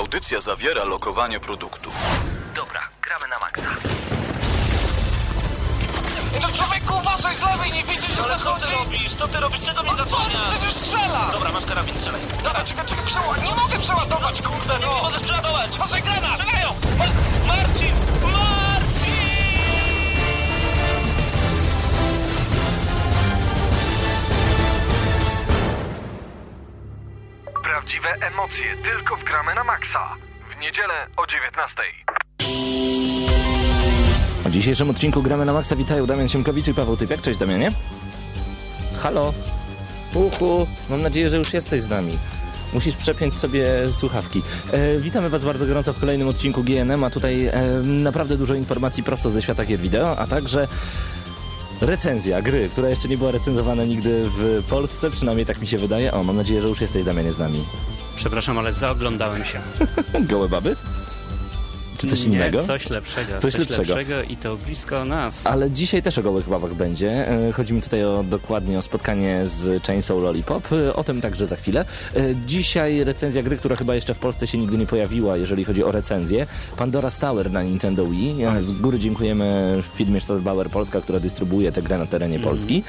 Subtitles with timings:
[0.00, 1.90] Audycja zawiera lokowanie produktu.
[2.54, 3.62] Dobra, gramy na maksa.
[6.42, 8.74] No człowieku, uważaj z lewej, nie widzisz, że Ale co ty zachodzi?
[8.76, 9.14] robisz?
[9.18, 9.60] Co ty robisz?
[9.66, 10.50] Czego mnie zasłaniasz?
[10.58, 11.30] przecież strzela!
[11.32, 12.20] Dobra, masz karabin, strzelaj.
[12.44, 15.02] Dobra, czekaj, czekaj, przeładować, nie mogę przeładować, kurde, Nie no!
[15.02, 15.70] możesz przeładować!
[15.74, 16.40] Uważaj, granat!
[16.40, 16.74] Strzelają!
[27.80, 30.16] Prawdziwe emocje tylko w gramy na maksa.
[30.56, 31.76] W niedzielę o 19.
[34.44, 37.20] W dzisiejszym odcinku Gramy na Maxa witają Damian Siemkowicz i Paweł Typiak.
[37.20, 37.72] Cześć Damianie.
[39.02, 39.34] Halo.
[40.14, 40.66] Uhu.
[40.90, 42.18] Mam nadzieję, że już jesteś z nami.
[42.72, 44.42] Musisz przepiąć sobie słuchawki.
[44.72, 47.52] E, witamy Was bardzo gorąco w kolejnym odcinku GNM, a tutaj e,
[47.84, 50.68] naprawdę dużo informacji prosto ze świata gier wideo, a także
[51.80, 56.12] recenzja gry, która jeszcze nie była recenzowana nigdy w Polsce, przynajmniej tak mi się wydaje.
[56.12, 57.64] O, mam nadzieję, że już jesteś Damianie z nami.
[58.16, 59.60] Przepraszam, ale zaoglądałem się.
[60.30, 60.76] Gołe baby?
[62.00, 62.62] Czy coś Nie, innego?
[62.62, 63.38] Coś lepszego.
[63.38, 64.22] Coś lepszego.
[64.22, 65.46] i to blisko nas.
[65.46, 67.28] Ale dzisiaj też o gołych babach będzie.
[67.28, 70.72] E, Chodzi mi tutaj o, dokładnie o spotkanie z Chainsaw Lollipop.
[70.72, 71.84] E, O tym także za chwilę.
[72.16, 75.84] E, Dzisiaj recenzja gry, która chyba jeszcze w Polsce się nigdy nie pojawiła, jeżeli chodzi
[75.84, 76.46] o recenzję.
[76.76, 78.36] Pandora Tower na Nintendo Wii.
[78.60, 82.54] Z góry dziękujemy firmie Stadtbauer Polska, która dystrybuuje tę grę na terenie Mhm.
[82.54, 82.82] Polski.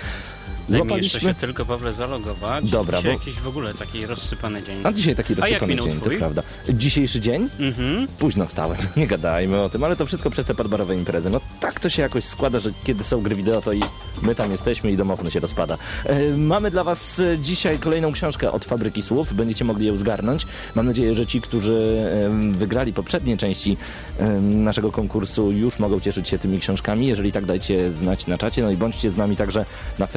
[0.73, 1.19] Złapaliśmy...
[1.19, 2.69] się tylko, Pawle, zalogować.
[2.69, 4.81] Dobra, Dzisiaj bo- jakiś w ogóle taki rozsypany dzień.
[4.83, 6.17] A dzisiaj taki rozsypany dzień, to twój?
[6.17, 6.43] prawda.
[6.69, 7.49] Dzisiejszy dzień?
[7.59, 8.07] Mhm.
[8.07, 11.29] Późno wstałem, nie gadajmy o tym, ale to wszystko przez te padbarowe imprezy.
[11.29, 13.81] No tak to się jakoś składa, że kiedy są gry wideo, to i
[14.21, 15.77] my tam jesteśmy i domofon się rozpada.
[16.05, 20.47] E, mamy dla was e, dzisiaj kolejną książkę od Fabryki Słów, będziecie mogli ją zgarnąć.
[20.75, 22.05] Mam nadzieję, że ci, którzy
[22.51, 23.77] wygrali poprzednie części
[24.41, 27.07] naszego konkursu już mogą cieszyć się tymi książkami.
[27.07, 29.65] Jeżeli tak, dajcie znać na czacie, no i bądźcie z nami także
[29.99, 30.07] na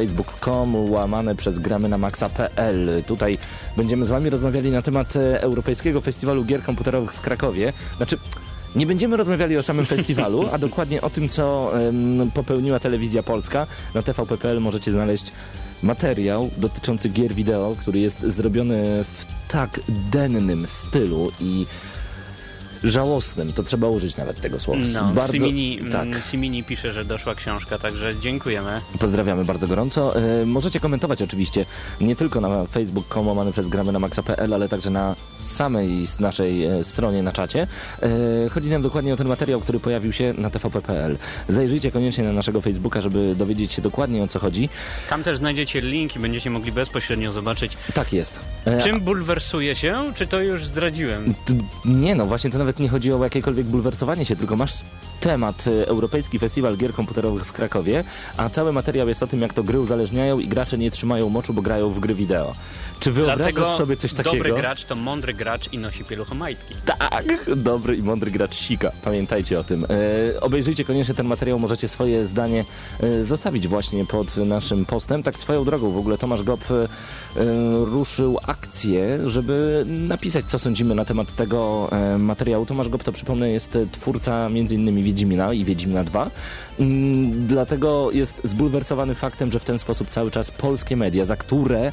[0.44, 3.02] facebook.com łamane przez gramy na maxa.pl.
[3.06, 3.38] Tutaj
[3.76, 7.72] będziemy z wami rozmawiali na temat e, Europejskiego Festiwalu Gier Komputerowych w Krakowie.
[7.96, 8.18] Znaczy,
[8.76, 13.66] nie będziemy rozmawiali o samym festiwalu, a dokładnie o tym, co em, popełniła telewizja polska.
[13.94, 15.32] Na tvp.pl możecie znaleźć
[15.82, 21.66] materiał dotyczący gier wideo, który jest zrobiony w tak dennym stylu i
[22.84, 23.52] żałosnym.
[23.52, 24.80] To trzeba użyć nawet tego słowa.
[25.14, 26.06] No, Simini, tak.
[26.06, 28.80] mm, Simini pisze, że doszła książka, także dziękujemy.
[28.98, 30.16] Pozdrawiamy bardzo gorąco.
[30.16, 31.66] E, możecie komentować oczywiście
[32.00, 36.84] nie tylko na facebook.com łamany przez gramy na maxa.pl, ale także na samej naszej e,
[36.84, 37.66] stronie na czacie.
[38.02, 38.08] E,
[38.48, 41.18] chodzi nam dokładnie o ten materiał, który pojawił się na tvp.pl.
[41.48, 44.68] Zajrzyjcie koniecznie na naszego facebooka, żeby dowiedzieć się dokładnie o co chodzi.
[45.08, 48.40] Tam też znajdziecie link i będziecie mogli bezpośrednio zobaczyć, Tak jest.
[48.82, 51.34] Czym bulwersuje się, czy to już zdradziłem.
[51.84, 54.84] Nie no, właśnie to nawet nie chodzi o jakiekolwiek bulwersowanie się, tylko masz
[55.20, 58.04] temat e, Europejski Festiwal Gier Komputerowych w Krakowie,
[58.36, 61.54] a cały materiał jest o tym, jak to gry uzależniają i gracze nie trzymają moczu,
[61.54, 62.54] bo grają w gry wideo.
[63.04, 64.36] Czy wyobrażasz Dlatego sobie coś takiego?
[64.36, 66.74] dobry gracz to mądry gracz i nosi pieluchomajtki.
[66.84, 67.24] Tak,
[67.56, 68.92] dobry i mądry gracz sika.
[69.02, 69.86] Pamiętajcie o tym.
[70.34, 72.64] E, obejrzyjcie koniecznie ten materiał, możecie swoje zdanie
[73.00, 75.22] e, zostawić właśnie pod naszym postem.
[75.22, 76.88] Tak swoją drogą, w ogóle Tomasz Gop e,
[77.84, 82.66] ruszył akcję, żeby napisać, co sądzimy na temat tego e, materiału.
[82.66, 85.02] Tomasz Gop, to przypomnę, jest e, twórca m.in.
[85.02, 86.30] Wiedźmina i Wiedźmina 2.
[86.78, 91.92] Mm, dlatego jest zbulwersowany faktem, że w ten sposób cały czas polskie media, za które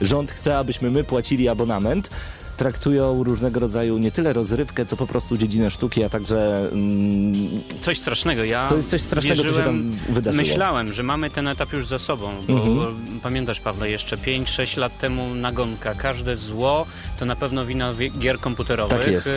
[0.00, 2.10] rząd chce, abyśmy my płacili abonament,
[2.56, 7.34] traktują różnego rodzaju nie tyle rozrywkę, co po prostu dziedzinę sztuki, a także mm,
[7.80, 8.44] Coś strasznego.
[8.44, 10.44] Ja to jest coś strasznego, co się wierzyłem, tam wydarzyło.
[10.44, 12.94] Myślałem, że mamy ten etap już za sobą, bo Mhm.
[13.22, 15.94] pamiętasz Pawle, jeszcze 5-6 lat temu nagonka.
[15.94, 16.86] Każde zło
[17.18, 18.98] to na pewno wina gier komputerowych.
[19.00, 19.28] Tak jest.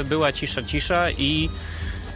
[0.00, 1.48] E, Była cisza, cisza i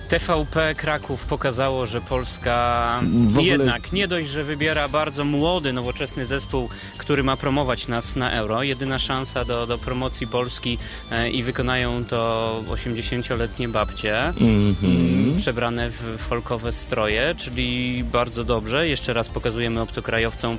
[0.09, 3.01] TVP Kraków pokazało, że Polska
[3.31, 8.33] ogóle- jednak nie dość, że wybiera bardzo młody, nowoczesny zespół, który ma promować nas na
[8.33, 8.63] euro.
[8.63, 10.79] Jedyna szansa do, do promocji Polski
[11.11, 14.19] e, i wykonają to 80-letnie babcie.
[14.29, 18.89] Mm, przebrane w folkowe stroje, czyli bardzo dobrze.
[18.89, 20.59] Jeszcze raz pokazujemy obcokrajowcom,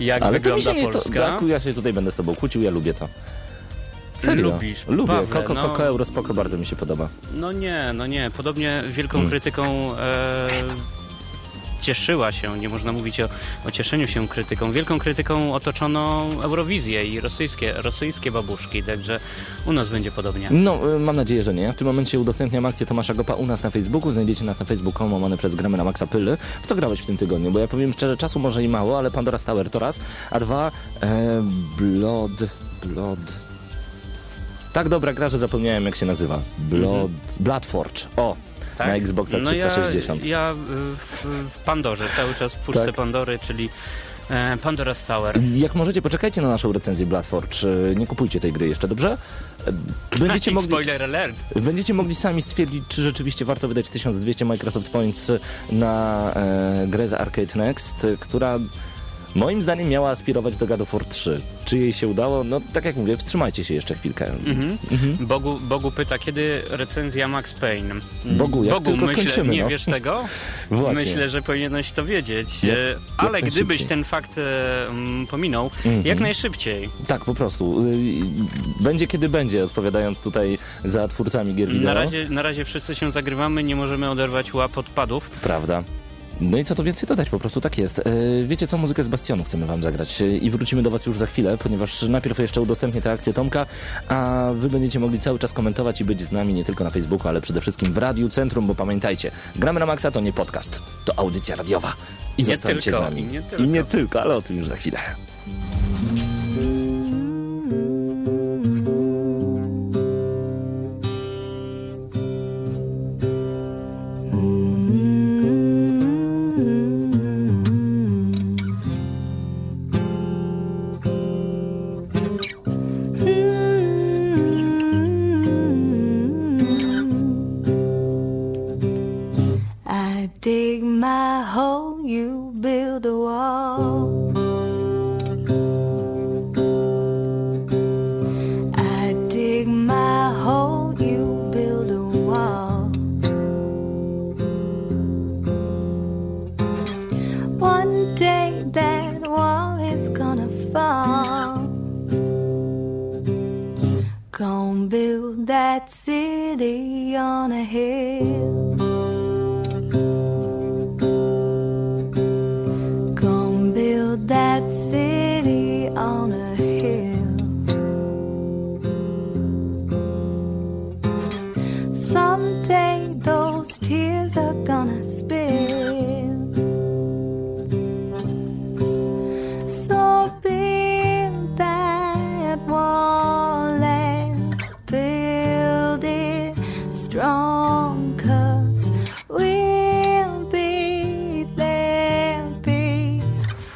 [0.00, 0.92] jak Ale to mi wygląda się nie...
[0.92, 1.20] To, Polska.
[1.30, 3.08] Daku, ja się tutaj będę z tobą kłócił, ja lubię to.
[4.22, 4.50] Serio.
[4.50, 5.06] Lubisz, Lubię.
[5.14, 5.62] Pawle, Koko, no.
[5.62, 7.08] Koko Euro spoko bardzo mi się podoba.
[7.34, 8.30] No nie, no nie.
[8.36, 9.30] Podobnie wielką Mm.
[9.30, 10.48] krytyką e,
[11.80, 13.28] cieszyła się, nie można mówić o,
[13.66, 14.72] o cieszeniu się krytyką.
[14.72, 19.20] Wielką krytyką otoczono Eurowizję i rosyjskie, rosyjskie babuszki, także
[19.66, 20.48] u nas będzie podobnie.
[20.50, 21.72] No, y, mam nadzieję, że nie.
[21.72, 24.10] W tym momencie udostępniam akcję Tomasza Gopa u nas na Facebooku.
[24.10, 26.36] Znajdziecie nas na Facebooku, łamane przez gramy na Maxa Pyly.
[26.62, 27.50] W co grałeś w tym tygodniu?
[27.50, 30.70] Bo ja powiem szczerze, czasu może i mało, ale Pandora Tower to raz, a dwa
[31.02, 31.42] e,
[31.78, 32.32] Blood...
[32.84, 33.18] Blood...
[34.72, 36.40] Tak dobra gra, że zapomniałem jak się nazywa.
[36.58, 37.10] Blood...
[37.40, 38.02] Bloodforge.
[38.16, 38.36] O!
[38.78, 40.24] Na Xboxa no 360.
[40.24, 40.56] Ja, ja y,
[40.96, 42.94] w, w Pandorze, cały czas w puszce Tak.
[42.94, 43.68] Pandory, czyli
[44.30, 45.40] E, Pandora's Tower.
[45.54, 47.64] Jak możecie, poczekajcie na naszą recenzję Bloodforge.
[47.64, 49.18] E, Nie kupujcie tej gry jeszcze, dobrze?
[49.66, 49.72] E,
[50.18, 51.36] Będziecie mogli, Spoiler alert.
[51.60, 55.32] będziecie mogli sami stwierdzić, czy rzeczywiście warto wydać 1200 Microsoft Points
[55.72, 58.58] na e, grę z Arcade Next, która
[59.34, 61.40] moim zdaniem miała aspirować do God of War 3.
[61.64, 62.44] Czy jej się udało?
[62.44, 64.30] No tak jak mówię, wstrzymajcie się jeszcze chwilkę.
[64.46, 64.78] Mhm.
[65.20, 67.94] Bogu, Bogu pyta, kiedy recenzja Max Payne?
[68.24, 69.68] Bogu, jak tylko myślę, skończymy, nie no.
[69.68, 70.24] wiesz tego?
[70.70, 71.04] Właśnie.
[71.04, 72.64] Myślę, że powinieneś to wiedzieć.
[72.64, 74.36] Jak- E, jak Ale gdybyś ten fakt
[74.90, 76.06] mm, pominął, Mhm.
[76.06, 76.88] jak najszybciej.
[77.06, 77.84] Tak, po prostu.
[77.86, 77.92] Y,
[78.80, 81.84] Będzie kiedy będzie, odpowiadając tutaj za twórcami gier wideo.
[81.84, 85.30] Na razie, na razie wszyscy się zagrywamy, nie możemy oderwać łap od padów.
[85.30, 85.82] Prawda.
[86.42, 87.98] No i co tu więcej dodać, po prostu tak jest.
[87.98, 88.02] E,
[88.46, 91.26] Wiecie co, muzykę z Bastionu chcemy wam zagrać E, i wrócimy do was już za
[91.26, 93.66] chwilę, ponieważ najpierw jeszcze udostępnię tę akcję Tomka,
[94.08, 97.28] a wy będziecie mogli cały czas komentować i być z nami nie tylko na Facebooku,
[97.28, 101.18] ale przede wszystkim w Radiu Centrum, bo pamiętajcie, Gramy na Maxa to nie podcast, to
[101.18, 101.92] audycja radiowa.
[102.38, 103.22] I Nie zostańcie tylko, z nami.
[103.22, 103.64] i nie tylko.
[103.64, 104.98] I nie tylko, ale o tym już za chwilę.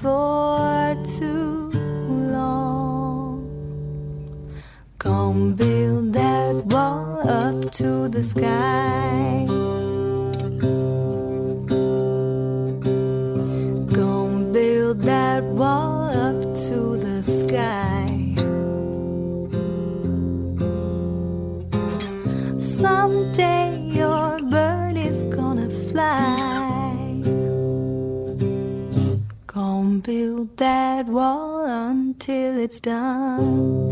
[0.07, 1.71] Before too
[2.31, 3.43] long.
[4.99, 9.06] Gonna build that wall up to the sky.
[30.07, 33.86] Build that wall until it's done.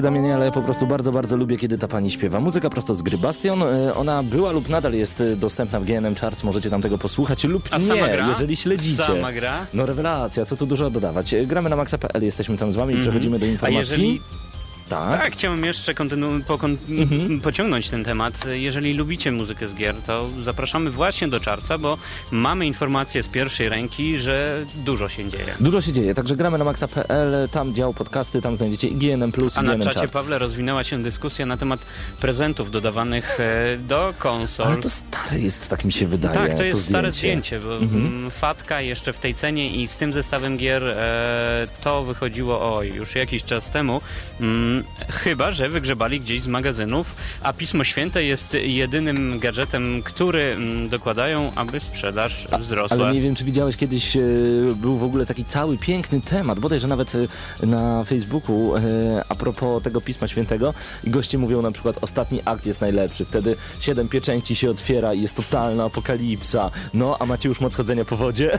[0.00, 2.40] Ty Damianie, ale po prostu bardzo, bardzo lubię, kiedy ta pani śpiewa.
[2.40, 3.62] Muzyka prosto z gry Bastion.
[3.62, 7.44] E, Ona była lub nadal jest e, dostępna w GNM Charts, możecie tam tego posłuchać
[7.44, 9.02] lub A nie, jeżeli śledzicie.
[9.02, 9.66] Sama gra?
[9.74, 11.34] No rewelacja, co tu dużo dodawać.
[11.34, 13.50] E, Gramy na maxa.pl, jesteśmy tam z wami i przechodzimy do Mhm.
[13.50, 13.90] A informacji.
[14.04, 14.20] jeżeli
[14.90, 15.20] Tak.
[15.22, 17.40] Tak, chciałem jeszcze kontynu- pokon- Mhm.
[17.40, 18.44] pociągnąć ten temat.
[18.52, 21.98] Jeżeli lubicie muzykę z gier, to zapraszamy właśnie do czarca, bo
[22.30, 25.54] mamy informacje z pierwszej ręki, że dużo się dzieje.
[25.60, 29.62] Dużo się dzieje, także gramy na maxa.pl, tam dział podcasty, tam znajdziecie i GNM+, A
[29.62, 30.12] na czacie, Charts.
[30.12, 31.86] Pawle, rozwinęła się dyskusja na temat
[32.20, 34.66] prezentów dodawanych e, do konsol.
[34.66, 36.34] Ale to stare jest, tak mi się wydaje.
[36.34, 37.60] Tak, to jest stare zdjęcie.
[37.60, 38.30] bo Mhm.
[38.30, 43.14] Fatka jeszcze w tej cenie i z tym zestawem gier e, to wychodziło oj, już
[43.14, 44.00] jakiś czas temu.
[44.40, 50.88] Mm, chyba, że wygrzebali gdzieś z magazynów, a Pismo Święte jest jedynym gadżetem, który mm,
[50.88, 52.96] dokładają, aby sprzedaż wzrosła.
[52.96, 54.20] Ale nie wiem, czy widziałeś kiedyś, e,
[54.76, 58.80] był w ogóle taki cały piękny temat, bodajże nawet e, na Facebooku e,
[59.28, 63.56] a propos tego Pisma Świętego i goście mówią na przykład ostatni akt jest najlepszy, wtedy
[63.80, 66.70] siedem pieczęci się otwiera i jest totalna apokalipsa.
[66.94, 68.58] No, a macie już moc chodzenia po wodzie?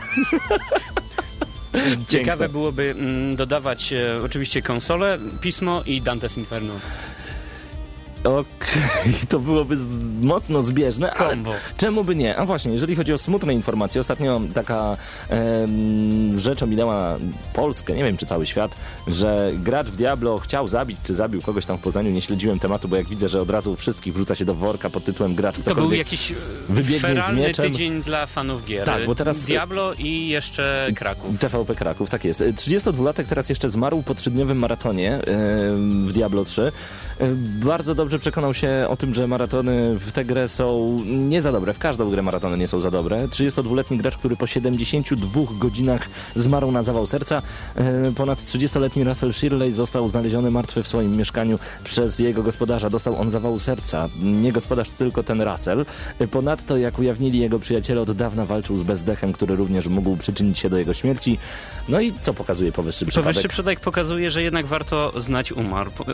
[2.08, 6.74] Ciekawe byłoby mm, dodawać e, oczywiście konsolę, pismo i Dante's Inferno.
[8.24, 9.76] Okej, to byłoby
[10.20, 11.52] mocno zbieżne, ale Kombo.
[11.76, 12.36] czemu by nie?
[12.36, 14.96] A właśnie, jeżeli chodzi o smutne informacje, ostatnio taka
[15.28, 17.18] em, rzecz ominęła
[17.54, 18.76] Polskę, nie wiem czy cały świat,
[19.08, 22.88] że gracz w Diablo chciał zabić, czy zabił kogoś tam w Poznaniu, nie śledziłem tematu,
[22.88, 25.74] bo jak widzę, że od razu wszystkich wrzuca się do worka pod tytułem gracz To
[25.74, 26.34] był jakiś e,
[26.68, 27.64] wybiegnie z mieczem.
[27.72, 28.86] tydzień dla fanów gier.
[28.86, 31.38] Tak, bo teraz- Diablo i jeszcze Kraków.
[31.38, 32.40] TVP Kraków, tak jest.
[32.40, 35.20] 32-latek teraz jeszcze zmarł po trzydniowym maratonie e,
[36.04, 36.72] w Diablo 3.
[37.20, 37.28] E,
[37.64, 41.72] Bardzo dobrze przekonał się o tym, że maratony w tę grę są nie za dobre.
[41.72, 43.28] W każdą grę maratony nie są za dobre.
[43.28, 47.42] 32-letni gracz, który po 72 godzinach zmarł na zawał serca.
[47.76, 52.90] E, Ponad 30-letni Russell Shirley został znaleziony martwy w swoim mieszkaniu przez jego gospodarza.
[52.90, 54.08] Dostał on zawału serca.
[54.22, 55.86] Nie gospodarz, tylko ten Russell.
[56.18, 60.58] E, Ponadto, jak ujawnili jego przyjaciele, od dawna walczył z bezdechem, który również mógł przyczynić
[60.58, 61.38] się do jego śmierci.
[61.88, 63.24] No i co pokazuje powyższy przypadek?
[63.24, 65.52] Powyższy przypadek pokazuje, że jednak warto znać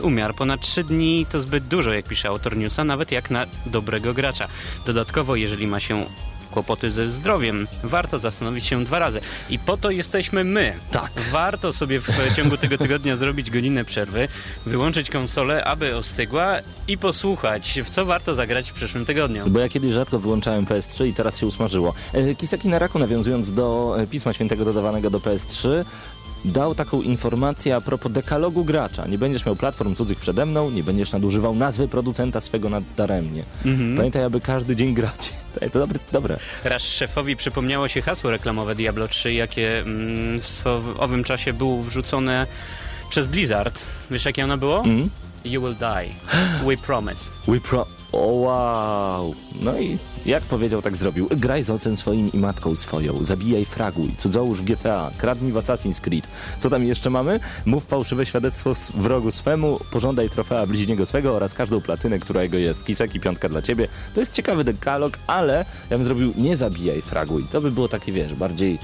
[0.01, 0.35] umiar.
[0.35, 4.47] Ponad 3 dni to zbyt dużo, jak pisze autor newsa, nawet jak na dobrego gracza.
[4.85, 6.05] Dodatkowo, jeżeli ma się
[6.51, 9.19] kłopoty ze zdrowiem, warto zastanowić się dwa razy.
[9.49, 10.73] I po to jesteśmy my.
[10.91, 11.11] Tak.
[11.31, 14.27] Warto sobie w ciągu tego tygodnia zrobić godzinę przerwy,
[14.65, 19.43] wyłączyć konsolę, aby ostygła i posłuchać, w co warto zagrać w przyszłym tygodniu.
[19.47, 21.93] Bo ja kiedyś rzadko wyłączałem PS3 i teraz się usmażyło.
[22.13, 25.85] E, Kiseki na raku, nawiązując do e, Pisma Świętego dodawanego do PS3,
[26.45, 29.07] dał taką informację a propos dekalogu gracza.
[29.07, 33.43] Nie będziesz miał platform cudzych przede mną, nie będziesz nadużywał nazwy producenta swego nadaremnie.
[33.97, 35.33] Pamiętaj, aby każdy dzień grać.
[35.73, 35.99] To dobre.
[36.11, 36.39] dobre.
[36.63, 40.63] Raz szefowi przypomniało się hasło reklamowe Diablo 3, jakie mm, w
[40.97, 42.47] owym czasie było wrzucone
[43.09, 43.85] przez Blizzard.
[44.11, 44.83] Wiesz jakie ono było?
[44.83, 45.09] Mm?
[45.45, 46.09] You will die.
[46.65, 47.21] We promise.
[47.47, 47.98] We pro...
[48.11, 49.35] O wow!
[49.61, 51.29] No i jak powiedział, tak zrobił.
[51.31, 53.23] Graj z ojcem swoim i matką swoją.
[53.23, 54.15] Zabijaj, fraguj.
[54.17, 55.11] Cudzołóż w GTA.
[55.17, 56.27] Kradnij w Assassin's Creed.
[56.59, 57.39] Co tam jeszcze mamy?
[57.65, 59.79] Mów fałszywe świadectwo wrogu swemu.
[59.91, 62.85] Pożądaj trofea bliźniego swego oraz każdą platynę, która jego jest.
[62.85, 63.87] Kisek i piątka dla ciebie.
[64.13, 67.45] To jest ciekawy dekalog, ale ja bym zrobił nie zabijaj, fraguj.
[67.51, 68.79] To by było takie, wiesz, bardziej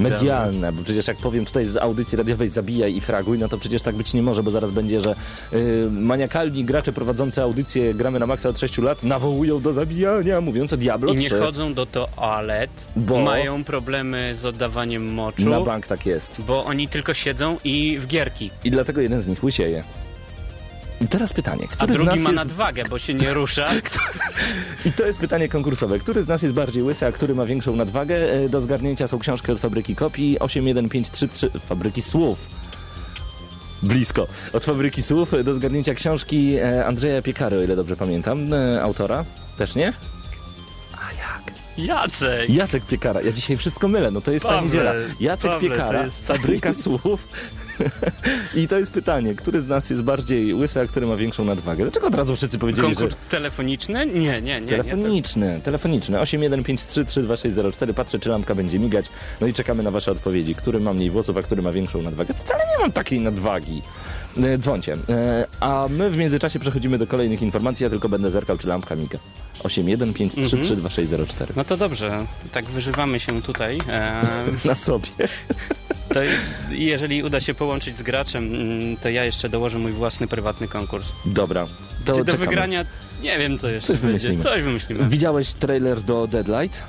[0.00, 3.82] medialne, bo przecież jak powiem tutaj z audycji radiowej zabijaj i fraguj, no to przecież
[3.82, 5.14] tak być nie może, bo zaraz będzie, że
[5.52, 10.72] yy, maniakalni gracze prowadzący audycję Gramy na Maxa od 6 lat nawołują do zabijania, mówiąc
[10.72, 11.38] o Diablo I nie 3.
[11.38, 16.40] chodzą do toalet, Bo- mają problemy z oddawaniem moczu, Na bank tak jest.
[16.46, 18.50] bo oni tylko siedzą i w gierki.
[18.64, 19.84] I dlatego jeden z nich łysieje.
[21.00, 22.36] I teraz pytanie, A który z drugi nas ma jest...
[22.36, 23.68] nadwagę, bo się nie rusza.
[24.86, 25.98] I to jest pytanie konkursowe.
[25.98, 28.16] Który z nas jest bardziej łysy, a który ma większą nadwagę?
[28.32, 32.48] E, Do zgarnięcia są książki od Fabryki Kopii 81533 Fabryki Słów.
[33.82, 34.26] Blisko.
[34.52, 38.54] Od Fabryki Słów do zgarnięcia książki e, Andrzeja Piekary, o ile dobrze pamiętam.
[38.54, 39.24] E, Autora?
[39.56, 39.92] Też nie?
[40.92, 41.52] A jak?
[41.78, 42.50] Jacek!
[42.50, 43.20] Jacek Piekara.
[43.22, 44.92] Ja dzisiaj wszystko mylę, no to jest ta Pawle, niedziela.
[45.20, 47.28] Jacek Pawle, Piekara, jest- Fabryka Słów.
[48.62, 51.82] I to jest pytanie, który z nas jest bardziej łysy, a który ma większą nadwagę?
[51.84, 52.94] Dlaczego od razu wszyscy powiedzieli, że...
[52.94, 54.06] Konkurs telefoniczny?
[54.06, 54.60] Nie, nie, nie.
[54.60, 56.18] nie Telefoniczny, telefoniczny.
[56.18, 57.92] 8153322604.
[57.94, 59.06] Patrzę, czy lampka będzie migać.
[59.40, 60.54] No i czekamy na wasze odpowiedzi.
[60.54, 62.34] Który ma mniej włosów, a który ma większą nadwagę?
[62.34, 63.82] Wcale nie mam takiej nadwagi.
[64.42, 64.96] E, Dzwońcie.
[65.08, 67.84] E, A my w międzyczasie przechodzimy do kolejnych informacji.
[67.84, 69.18] Ja tylko będę zerkał, czy lampka miga.
[69.62, 71.46] 8153322604.
[71.56, 73.78] No to dobrze, tak wyżywamy się tutaj.
[73.88, 74.22] E,
[74.64, 75.08] Na sobie.
[76.14, 76.20] to
[76.70, 81.12] jeżeli uda się połączyć z graczem, mm, to ja jeszcze dołożę mój własny prywatny konkurs.
[81.24, 81.66] Dobra.
[82.04, 82.84] To Czy do wygrania,
[83.22, 84.28] nie wiem co jeszcze Coś będzie.
[84.28, 84.42] wymyślimy.
[84.42, 85.08] Coś wymyślimy.
[85.08, 86.82] Widziałeś trailer do Deadlight?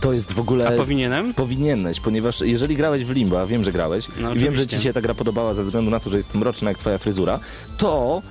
[0.00, 0.68] To jest w ogóle...
[0.68, 1.34] A powinienem?
[1.34, 4.80] Powinieneś, ponieważ jeżeli grałeś w Limbo, a wiem, że grałeś, No, i wiem, że ci
[4.80, 7.40] się ta gra podobała ze względu na to, że jest mroczna jak twoja fryzura,
[7.76, 8.22] to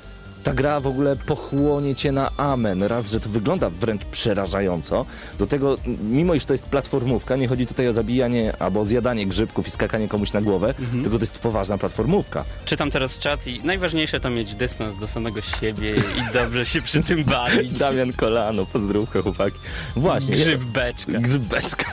[0.44, 2.84] ta gra w ogóle pochłonie cię na amen.
[2.84, 5.06] Raz, że to wygląda wręcz przerażająco.
[5.40, 9.28] Do tego, mimo iż to jest platformówka, nie chodzi tutaj o zabijanie albo o zjadanie
[9.28, 11.04] grzybków i skakanie komuś na głowę, Mhm.
[11.04, 12.44] tylko to jest poważna platformówka.
[12.66, 17.04] Czytam teraz czat i najważniejsze to mieć dystans do samego siebie i dobrze się przy
[17.04, 17.78] tym bawić.
[17.80, 19.58] Damian Kolano, pozdrówka chłopaki.
[19.96, 20.36] Właśnie.
[20.36, 21.12] Grzyb beczka.
[21.12, 21.86] Grzybeczka.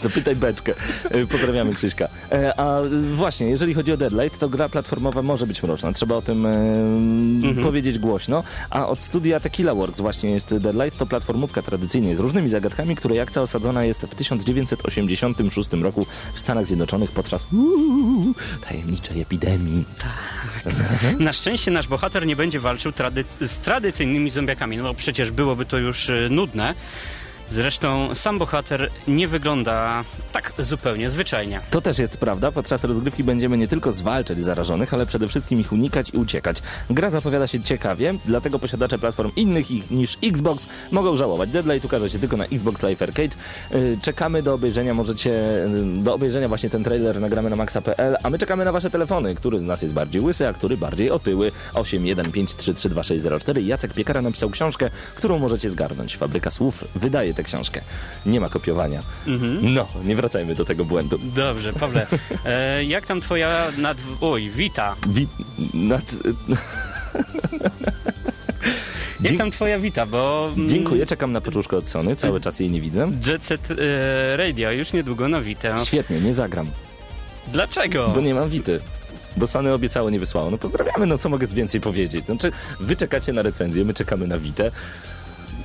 [0.00, 0.74] Zapytaj beczkę.
[1.10, 2.08] E, Pozdrawiamy Krzyśka.
[2.32, 2.80] E, A
[3.14, 5.92] właśnie, jeżeli chodzi o Deadlight, to gra platformowa może być mroczna.
[5.92, 8.42] Trzeba o tym e, powiedzieć głośno.
[8.70, 10.98] A od studia Tequila Works właśnie jest Deadlight.
[10.98, 16.66] To platformówka tradycyjnie z różnymi zagadkami, której akcja osadzona jest w 1986 roku w Stanach
[16.66, 18.34] Zjednoczonych podczas uuu,
[18.68, 19.84] tajemniczej epidemii.
[21.18, 25.64] Na szczęście nasz bohater nie będzie walczył trady- z tradycyjnymi zombiakami, no bo przecież byłoby
[25.64, 26.74] to już nudne.
[27.54, 31.58] Zresztą sam bohater nie wygląda tak zupełnie zwyczajnie.
[31.70, 32.52] To też jest prawda.
[32.52, 36.62] Podczas rozgrywki będziemy nie tylko zwalczać zarażonych, ale przede wszystkim ich unikać i uciekać.
[36.90, 41.50] Gra zapowiada się ciekawie, dlatego posiadacze platform innych niż Xbox mogą żałować.
[41.50, 43.36] Deadlight ukaże się tylko na Xbox Live Arcade.
[43.70, 48.30] Yy, Czekamy do obejrzenia, możecie yy, do obejrzenia właśnie ten trailer nagramy na maxa.pl, a
[48.30, 49.34] my czekamy na wasze telefony.
[49.34, 51.52] Który z nas jest bardziej łysy, a który bardziej otyły.
[51.74, 53.62] 815332604.
[53.62, 56.16] Jacek Piekara napisał książkę, którą możecie zgarnąć.
[56.16, 57.80] Fabryka Słów wydaje tę książkę.
[58.26, 59.02] Nie ma kopiowania.
[59.62, 61.18] No, nie wracajmy do tego błędu.
[61.22, 62.06] Dobrze, Pawle,
[62.44, 63.98] e, jak tam twoja nad...
[64.20, 64.94] Oj, wita.
[65.08, 65.28] Wi-
[65.74, 66.02] nad...
[69.20, 70.50] Jak tam twoja wita, bo...
[70.56, 73.10] mm, Dziękuję, czekam na paczuszkę od Sony, cały czas jej nie widzę.
[73.26, 75.74] Jet Set e, Radio już niedługo na witę.
[75.84, 76.66] Świetnie, nie zagram,
[77.52, 78.08] Dlaczego?
[78.14, 78.80] bo nie mam wity.
[79.36, 80.50] Bo Sony obiecało, nie wysłało.
[80.50, 82.26] No pozdrawiamy, no co mogę więcej powiedzieć?
[82.26, 84.70] Znaczy, wy czekacie na recenzję, my czekamy na witę.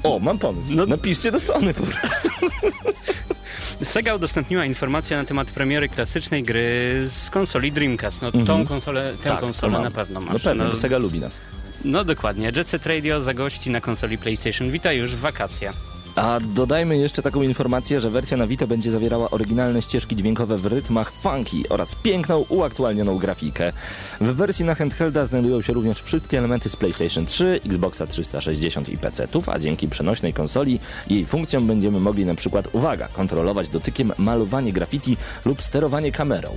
[0.03, 0.75] O, mam pomysł.
[0.75, 2.29] No- Napiszcie do Sony po prostu.
[3.83, 8.21] Sega udostępniła informację na temat premiery klasycznej gry z konsoli Dreamcast.
[8.21, 10.33] No tą konsolę, tę Tak, konsolę na pewno masz.
[10.33, 11.39] No pewnie, no, Sega lubi nas.
[11.85, 12.51] no dokładnie.
[12.55, 15.73] Jet Set Radio zagości na konsoli PlayStation Vita już w wakacje.
[16.17, 20.65] A dodajmy jeszcze taką informację, że wersja na Vita będzie zawierała oryginalne ścieżki dźwiękowe w
[20.65, 23.73] rytmach funky oraz piękną, uaktualnioną grafikę.
[24.21, 28.97] W wersji na handhelda znajdują się również wszystkie elementy z PlayStation 3, Xboxa 360 i
[28.97, 34.73] PC-ów, a dzięki przenośnej konsoli jej funkcjom będziemy mogli na przykład, uwaga, kontrolować dotykiem malowanie
[34.73, 36.49] graffiti lub sterowanie kamerą.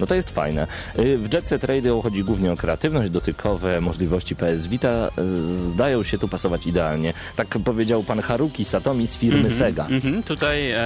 [0.00, 0.66] No to jest fajne.
[0.98, 5.22] Y, W Jet Set Radio chodzi głównie o kreatywność, dotykowe możliwości PS Vita y,
[5.72, 7.12] zdają się tu pasować idealnie.
[7.36, 9.86] Tak powiedział pan Haruki Satomi z firmy Sega.
[9.86, 10.80] Mhm, tutaj e,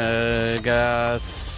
[0.63, 1.55] Gaz...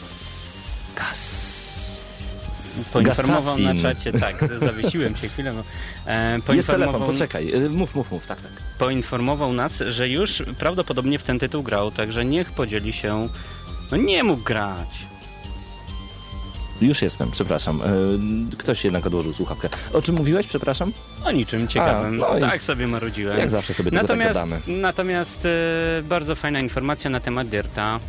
[2.92, 3.82] Poinformował na Gassassin.
[3.82, 5.52] czacie, tak, zawiesiłem się chwilę.
[5.52, 5.62] No,
[6.06, 7.54] e, Jest poinformował, telefon, poczekaj.
[7.54, 8.50] Y, Mów, mów, mów, tak, tak.
[8.78, 13.28] poinformował nas, że już prawdopodobnie w ten tytuł grał, także niech podzieli się.
[13.90, 15.06] No nie mógł grać.
[16.80, 17.80] Już jestem, przepraszam.
[18.52, 19.68] Y, Ktoś jednak odłożył słuchawkę.
[19.92, 20.92] O czym mówiłeś, przepraszam?
[21.24, 22.16] O niczym ciekawym.
[22.16, 23.38] no i- tak sobie marudziłem.
[23.38, 24.60] Jak zawsze sobie tak Natomiast, gadamy.
[24.66, 28.00] natomiast e, bardzo fajna informacja na temat Dirta.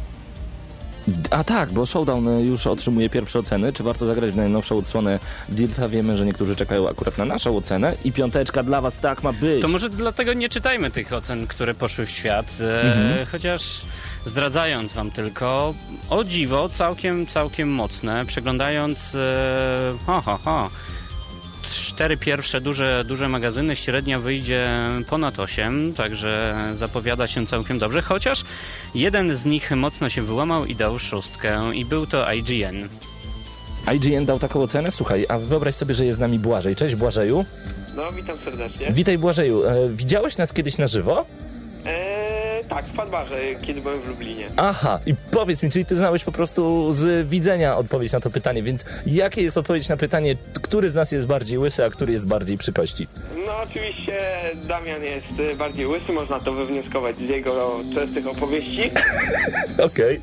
[1.31, 3.73] A tak, bo Showdown y, już otrzymuje pierwsze oceny.
[3.73, 5.89] Czy warto zagrać w najnowszą odsłonę Dirta?
[5.89, 9.61] Wiemy, że niektórzy czekają akurat na naszą ocenę i piąteczka dla was tak ma być.
[9.61, 13.25] To może dlatego nie czytajmy tych ocen, które poszły w świat, e, Mhm.
[13.25, 13.81] chociaż
[14.25, 15.73] zdradzając wam tylko,
[16.09, 20.69] o dziwo, całkiem, całkiem mocne, przeglądając e, ho, ho, ho,
[21.69, 24.69] cztery pierwsze duże, duże magazyny, średnia wyjdzie
[25.09, 28.43] ponad 8, także zapowiada się całkiem dobrze, chociaż
[28.95, 32.89] jeden z nich mocno się wyłamał i dał szóstkę i był to IGN.
[33.95, 34.91] IGN dał taką ocenę?
[34.91, 36.75] Słuchaj, a wyobraź sobie, że jest z nami Błażej.
[36.75, 37.45] Cześć Błażeju.
[37.95, 38.91] No, witam serdecznie.
[38.91, 39.63] Witaj Błażeju.
[39.65, 41.25] E, widziałeś nas kiedyś na żywo?
[41.85, 42.16] Eee,
[42.69, 44.47] tak, w Padbarze, kiedy byłem w Lublinie.
[44.57, 48.63] Aha, i powiedz mi, czyli ty znałeś po prostu z widzenia odpowiedź na to pytanie,
[48.63, 52.27] więc jakie jest odpowiedź na pytanie, który z nas jest bardziej łysy, a który jest
[52.27, 53.07] bardziej przy kości?
[53.45, 54.19] No, oczywiście
[54.67, 58.91] Damian jest bardziej łysy, można to wywnioskować z jego częstych opowieści.
[59.87, 60.21] Okej.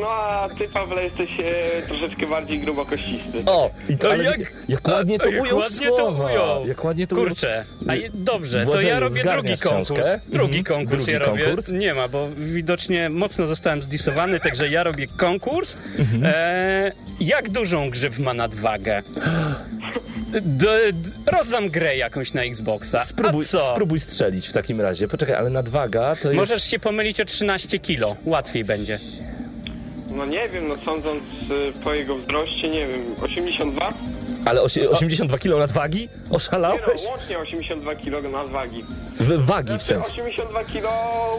[0.00, 3.42] No, a ty, Pawle, jesteś e, troszeczkę bardziej grubokościsty.
[3.46, 6.24] O, i to ale jak- jak, jak ładnie to jak ujął ładnie to słowa.
[6.24, 6.66] ujął.
[6.68, 7.28] Jak ładnie to ujął.
[7.28, 9.88] Kurczę, a je, dobrze, to Błażeju, ja robię drugi zgarniasz konkurs.
[9.90, 10.20] książkę?
[10.28, 10.64] Drugi Mhm.
[10.64, 11.44] konkurs Drugi ja robię.
[11.44, 11.68] konkurs?
[11.68, 15.76] Nie ma, bo widocznie mocno zostałem zdisowany, także ja robię konkurs.
[15.98, 16.22] Mhm.
[16.26, 19.02] E, jak dużą grzyb ma nadwagę?
[20.32, 22.98] D, d, rozdam grę jakąś na Xboxa.
[23.04, 23.72] Spróbuj, a co?
[23.72, 25.08] spróbuj strzelić w takim razie.
[25.08, 26.36] Poczekaj, ale nadwaga to jest...
[26.40, 28.16] Możesz się pomylić o 13 kilo.
[28.24, 28.98] Łatwiej będzie.
[30.16, 33.92] No nie wiem, no sądząc e, po jego wzroście, nie wiem, 82?
[34.44, 36.00] Ale osie, 82 kilo nadwagi?
[36.00, 37.02] Nie no, Oszalałeś?
[37.08, 38.84] łącznie 82 kg nadwagi.
[39.20, 40.10] W wagi w Znaczy sensie.
[40.12, 40.90] 82 kg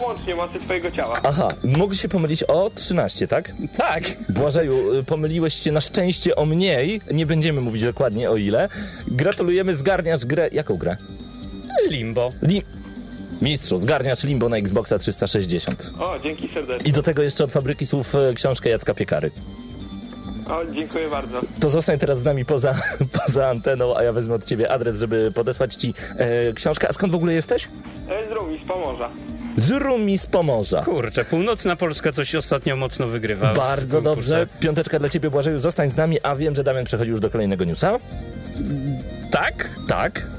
[0.08, 1.14] łącznie masy twojego ciała.
[1.24, 3.52] Aha, mogę się pomylić o 13, tak?
[3.78, 4.04] Tak.
[4.30, 7.02] Błażeju, y, pomyliłeś się na szczęście o mniej.
[7.12, 8.70] Nie będziemy mówić dokładnie o ile.
[9.08, 10.50] Gratulujemy, zgarniasz grę.
[10.52, 10.98] Jaką grę?
[11.90, 12.32] Limbo.
[12.42, 12.62] Li...
[13.42, 15.92] Mistrzu, zgarniasz Limbo na Xboxa 360.
[16.00, 16.90] O, dzięki serdecznie.
[16.90, 19.32] I do tego jeszcze od Fabryki Słów e, książkę Jacka Piekary.
[20.50, 21.42] O, dziękuję bardzo.
[21.60, 22.76] To zostań teraz z nami poza,
[23.26, 26.88] poza anteną, a ja wezmę od ciebie adres, żeby podesłać ci e, książkę.
[26.90, 27.68] A skąd w ogóle jesteś?
[28.10, 29.10] E, z Rumi, z Pomorza.
[29.56, 30.84] Z Rumi z Pomorza.
[30.84, 33.54] Kurczę, północna Polska coś ostatnio mocno wygrywa.
[33.54, 34.48] Bardzo dobrze.
[34.60, 35.60] Piąteczka dla ciebie, Błażeju.
[35.60, 38.00] Zostań z nami, a wiem, że Damian przechodzi już do kolejnego newsa.
[39.32, 39.70] Tak?
[39.88, 40.37] Tak.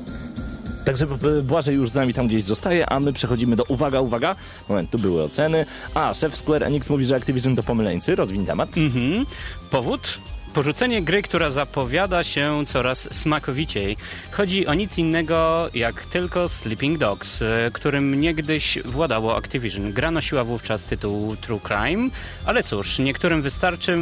[0.89, 4.37] Także b- Błażej już z nami tam gdzieś zostaje, a my przechodzimy do uwaga, uwaga.
[4.69, 5.67] Moment, tu były oceny.
[5.95, 8.17] A, szef Square Enix mówi, że Activision to pomyleńcy.
[8.17, 8.77] Rozwiń temat.
[8.77, 9.27] Mhm.
[9.71, 10.19] Powód?
[10.55, 13.97] porzucenie gry, która zapowiada się coraz smakowiciej.
[14.31, 19.93] Chodzi o nic innego jak tylko Sleeping Dogs, e, którym niegdyś władało Activision.
[19.93, 22.11] Gra nosiła wówczas tytuł True Crime,
[22.47, 23.99] ale cóż, niektórym wystarczy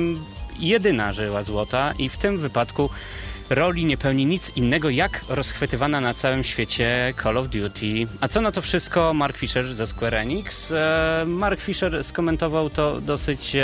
[0.59, 2.91] jedyna żyła złota i w tym wypadku
[3.51, 8.07] roli nie pełni nic innego jak rozchwytywana na całym świecie Call of Duty.
[8.21, 10.73] A co na to wszystko Mark Fisher ze Square Enix?
[10.73, 13.57] E, Mark Fisher skomentował to dosyć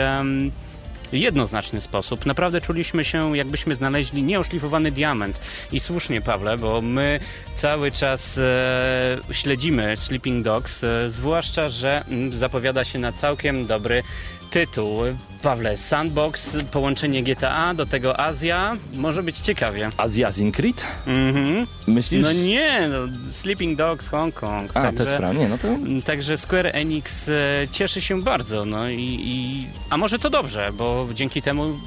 [1.12, 2.27] jednoznaczny sposób.
[2.27, 5.40] Naprawdę czuliśmy się, jakbyśmy znaleźli nieoszlifowany diament.
[5.73, 7.21] I słusznie, Pawle, bo my
[7.55, 14.03] cały czas e, śledzimy Sleeping Dogs, e, zwłaszcza, że mm, zapowiada się na całkiem dobry
[14.52, 14.98] tytuł.
[15.42, 19.90] Pawle, Sandbox, połączenie GTA, do tego Azja, może być ciekawie.
[19.96, 20.84] Azjazin Creed?
[21.06, 21.66] Mhm.
[21.86, 22.22] Myślisz?
[22.22, 24.70] No nie, no, Sleeping Dogs Hong Kong.
[24.74, 25.40] A, to jest prawda.
[25.40, 25.68] Nie, no to...
[26.04, 27.32] Także Square Enix e,
[27.72, 31.78] cieszy się bardzo, no i, i a może to dobrze, bo dzięki temu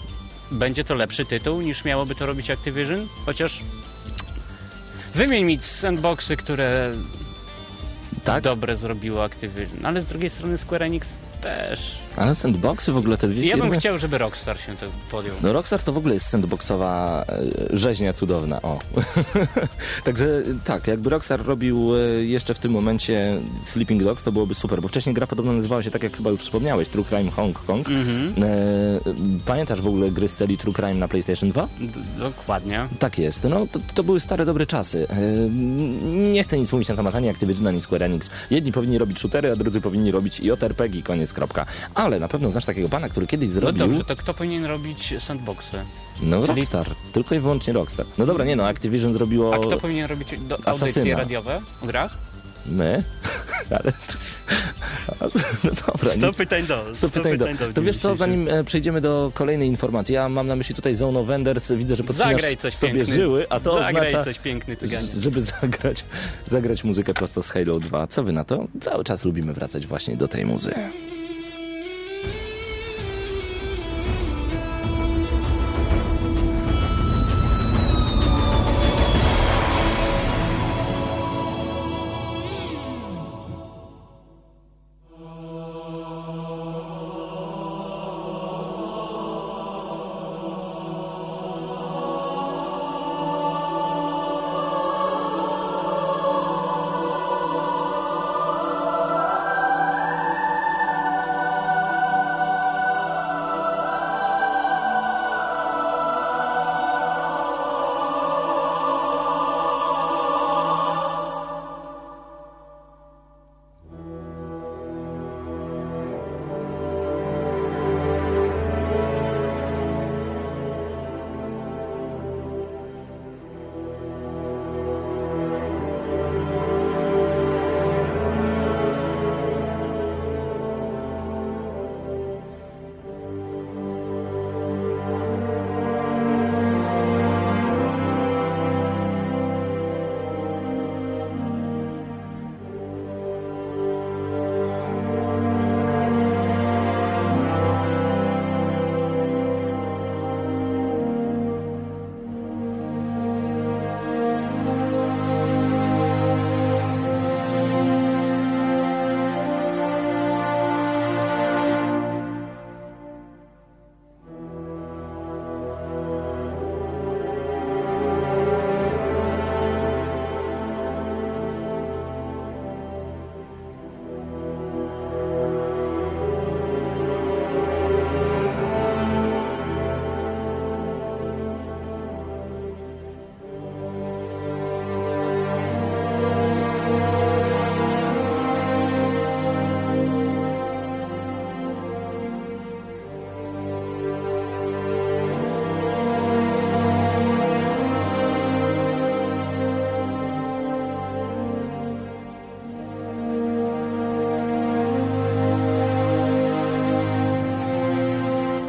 [0.51, 3.61] będzie to lepszy tytuł niż miałoby to robić Activision, chociaż
[5.15, 6.91] wymień mi sandboxy, które
[8.23, 8.43] Tak?
[8.43, 11.97] dobre zrobiło Activision, ale z drugiej strony Square Enix też.
[12.15, 13.79] Ale sandboxy w ogóle te dwie Ja bym firmy...
[13.79, 15.35] chciał, żeby Rockstar się to podjął.
[15.43, 18.79] No Rockstar to w ogóle jest sandboxowa e, rzeźnia cudowna, o.
[20.05, 24.81] Także tak, jakby Rockstar robił e, jeszcze w tym momencie Sleeping Dogs, to byłoby super,
[24.81, 27.87] bo wcześniej gra podobno nazywała się tak, jak chyba już wspomniałeś, True Crime Hong Kong.
[27.89, 28.33] Mhm.
[28.43, 28.49] E,
[29.45, 31.67] pamiętasz w ogóle gry z serii True Crime na PlayStation 2?
[31.79, 32.87] D- dokładnie.
[32.99, 35.07] Tak jest, no to, to były stare, dobre czasy.
[35.09, 35.49] E,
[36.33, 38.03] nie chcę nic mówić na temat ani Activision, ani Square
[38.49, 41.65] Jedni powinni robić shootery, a drudzy powinni robić JRPG, koniec, kropka.
[41.93, 43.79] Ale na pewno znasz takiego pana, który kiedyś No zrobił...
[43.79, 45.77] dobrze, to kto powinien robić sandboxy?
[46.21, 48.05] No Czyli- Rockstar, tylko i wyłącznie Rockstar.
[48.17, 49.53] No dobra, nie no, Activision zrobiło...
[49.55, 52.17] A kto powinien robić do, audycje radiowe o grach?
[52.65, 53.03] My?
[53.79, 53.91] Ale...
[55.63, 56.37] No dobra, Sto nic.
[56.37, 56.85] pytań do.
[57.01, 57.73] To, pytań do.
[57.73, 61.19] to wiesz co, zanim e, przejdziemy do kolejnej informacji, ja mam na myśli tutaj Zone
[61.19, 63.13] of Enders, widzę, że podcinasz coś sobie piękny.
[63.13, 65.07] żyły, a to Zagraj oznacza, coś piękny, cyganie.
[65.19, 66.05] żeby zagrać,
[66.47, 68.07] zagrać muzykę prosto z Halo 2.
[68.07, 68.67] Co wy na to?
[68.81, 70.73] Cały czas lubimy wracać właśnie do tej muzy.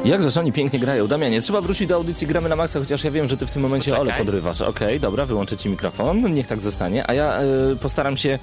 [0.07, 1.09] Jakżeż oni pięknie grają.
[1.09, 3.63] Damianie, trzeba wrócić do audycji Gramy na Maxa, chociaż ja wiem, że ty w tym
[3.63, 4.15] momencie Poczekaj.
[4.15, 4.61] Ole podrywasz.
[4.61, 7.11] Okej, dobra, wyłączę ci mikrofon, niech tak zostanie.
[7.11, 8.39] A ja e, postaram się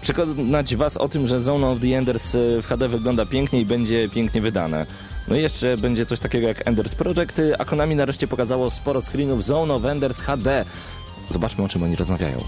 [0.00, 3.66] przekonać was o tym, że Zone of the Enders e, w HD wygląda pięknie i
[3.66, 4.86] będzie pięknie wydane.
[5.28, 9.44] No i jeszcze będzie coś takiego jak Enders Project, a Konami nareszcie pokazało sporo screenów
[9.44, 10.64] Zone of Enders HD.
[11.30, 12.44] Zobaczmy, o czym oni rozmawiają.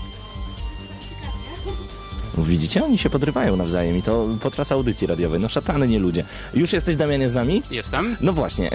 [2.38, 5.40] Widzicie, oni się podrywają nawzajem i to podczas audycji radiowej.
[5.40, 6.24] No szatany, nie ludzie.
[6.54, 7.62] Już jesteś, Damianie, z nami?
[7.70, 8.16] Jestem.
[8.20, 8.70] No właśnie,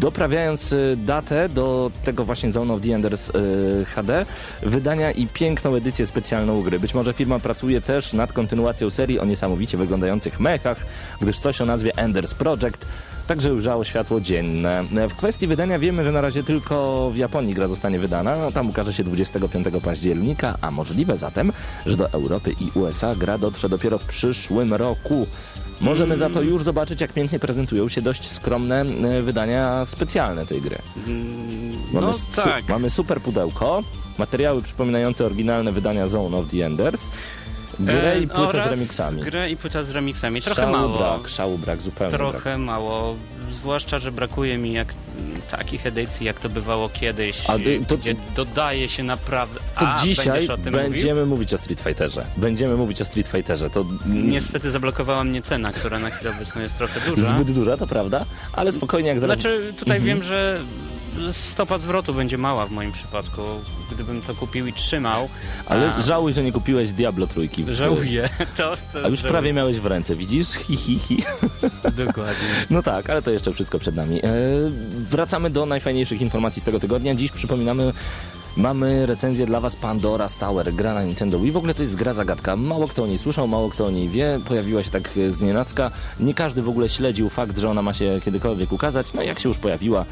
[0.00, 4.26] doprawiając y, datę do tego właśnie Zone of the Enders y, HD,
[4.62, 6.80] wydania i piękną edycję specjalną gry.
[6.80, 10.86] Być może firma pracuje też nad kontynuacją serii o niesamowicie wyglądających mechach,
[11.20, 12.86] gdyż coś o nazwie Enders Project
[13.30, 14.84] także ujrzało światło dzienne.
[15.08, 18.36] W kwestii wydania wiemy, że na razie tylko w Japonii gra zostanie wydana.
[18.36, 21.52] No, tam ukaże się 25 października, a możliwe zatem,
[21.86, 25.26] że do Europy i USA gra dotrze dopiero w przyszłym roku.
[25.80, 30.60] Możemy za to już zobaczyć, jak pięknie prezentują się dość skromne e, wydania specjalne tej
[30.60, 30.78] gry.
[31.06, 32.68] Mm, Mamy, No su- tak.
[32.68, 33.82] mamy super pudełko,
[34.18, 37.10] materiały przypominające oryginalne wydania Zone of the Enders,
[37.80, 39.22] grę i E, płytę oraz z remixami.
[39.22, 40.42] Grę i płyta z remixami.
[40.42, 40.98] Trochę szału mało.
[40.98, 42.30] brak, szału brak, zupełnie brak.
[42.30, 43.16] Trochę mało,
[43.50, 47.52] zwłaszcza, że brakuje mi jak mm, takich edycji, jak to bywało kiedyś, A,
[47.88, 49.60] to- gdzie dodaje się naprawdę...
[49.78, 52.26] To A, dzisiaj będziesz o tym będziemy mówić o Street Fighterze.
[52.36, 53.70] Będziemy mówić o Street Fighterze.
[53.70, 54.24] To mówił?
[54.30, 57.22] Niestety zablokowała mnie cena, która na chwilę obecną jest trochę duża.
[57.28, 59.38] zbyt duża, to prawda, ale spokojnie jak zaraz...
[59.40, 60.04] Znaczy, tutaj Mhm.
[60.18, 60.60] wiem, że
[61.32, 63.42] stopa zwrotu będzie mała w moim przypadku,
[63.92, 65.28] gdybym to kupił i trzymał.
[65.66, 67.64] Ale a, żałuj, że nie kupiłeś Diablo trójki.
[67.64, 68.28] w- Żałuję.
[68.56, 70.48] To, to A już prawie miałeś w ręce, widzisz?
[70.48, 71.22] Hi, hi, hi.
[71.96, 72.48] Dokładnie.
[72.70, 74.18] No tak, ale to jeszcze wszystko przed nami.
[74.18, 74.28] E,
[75.10, 77.14] wracamy do najfajniejszych informacji z tego tygodnia.
[77.14, 77.92] Dziś przypominamy,
[78.56, 81.52] mamy recenzję dla Was Pandora Tower, gra na Nintendo Wii.
[81.52, 82.56] W ogóle to jest gra zagadka.
[82.56, 84.40] Mało kto o niej słyszał, mało kto o niej wie.
[84.44, 85.90] Pojawiła się tak e, znienacka.
[86.20, 89.12] Nie każdy w ogóle śledził fakt, że ona ma się kiedykolwiek ukazać.
[89.14, 90.04] No i jak się już pojawiła,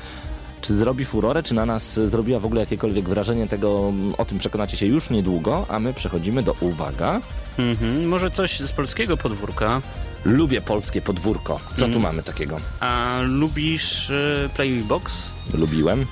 [0.61, 4.77] czy zrobi furorę, czy na nas zrobiła w ogóle jakiekolwiek wrażenie tego, o tym przekonacie
[4.77, 7.21] się już niedługo, a my przechodzimy do, uwaga,
[7.59, 8.07] Mhm.
[8.09, 9.83] Może coś z polskiego podwórka.
[10.25, 11.61] lubię polskie podwórko.
[11.71, 12.03] Co tu Mm.
[12.03, 12.61] mamy takiego?
[12.81, 15.12] A lubisz y, Playbox?
[15.55, 16.07] Lubiłem.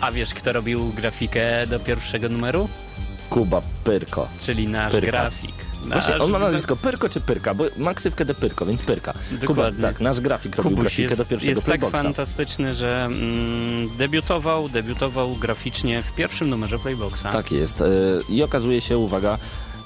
[0.00, 2.68] A wiesz, kto robił grafikę do pierwszego numeru?
[3.30, 4.28] Kuba Pyrko.
[4.40, 5.10] Czyli nasz Pyrka.
[5.10, 5.54] grafik.
[5.88, 7.54] Właśnie, Nasz- on ma nazwisko Pyrko czy Pyrka?
[7.54, 9.12] Bo ma ksywkę de Pyrko, więc Pyrka.
[9.12, 9.82] Kuba, Dokładnie.
[9.82, 12.02] tak, nasz grafik robił Kubuś grafikę jest, do pierwszego jest tak Playboxa.
[12.02, 17.22] fantastyczny, że mm, debiutował, debiutował graficznie w pierwszym numerze Playboxa.
[17.32, 17.80] Tak jest.
[17.82, 17.86] e,
[18.28, 19.38] I okazuje się, uwaga,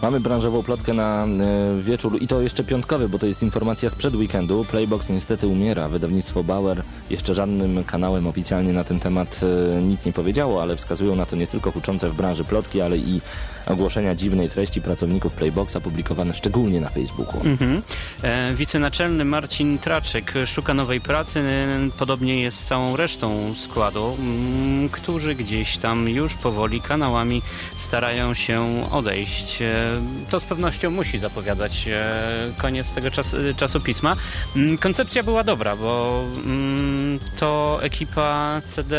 [0.03, 4.15] mamy branżową plotkę na e, wieczór i to jeszcze piątkowy, bo to jest informacja sprzed
[4.15, 4.65] weekendu.
[4.65, 5.88] Playbox niestety umiera.
[5.88, 9.41] Wydawnictwo Bauer jeszcze żadnym kanałem oficjalnie na ten temat
[9.79, 12.97] e, nic nie powiedziało, ale wskazują na to nie tylko huczące w branży plotki, ale
[12.97, 13.21] i
[13.67, 17.41] ogłoszenia dziwnej treści pracowników Playboxa publikowane szczególnie na Facebooku.
[17.45, 17.83] Mhm.
[18.23, 24.17] E, wicenaczelny Marcin Traczek szuka nowej pracy, e, podobnie jest z całą resztą składu,
[24.93, 27.43] którzy gdzieś tam już powoli kanałami
[27.77, 29.62] starają się odejść.
[29.62, 29.92] E,
[30.31, 32.15] to z pewnością musi zapowiadać e,
[32.59, 34.17] koniec tego czas, e, czasopisma.
[34.57, 38.97] Mm, koncepcja była dobra, bo mm, to ekipa CD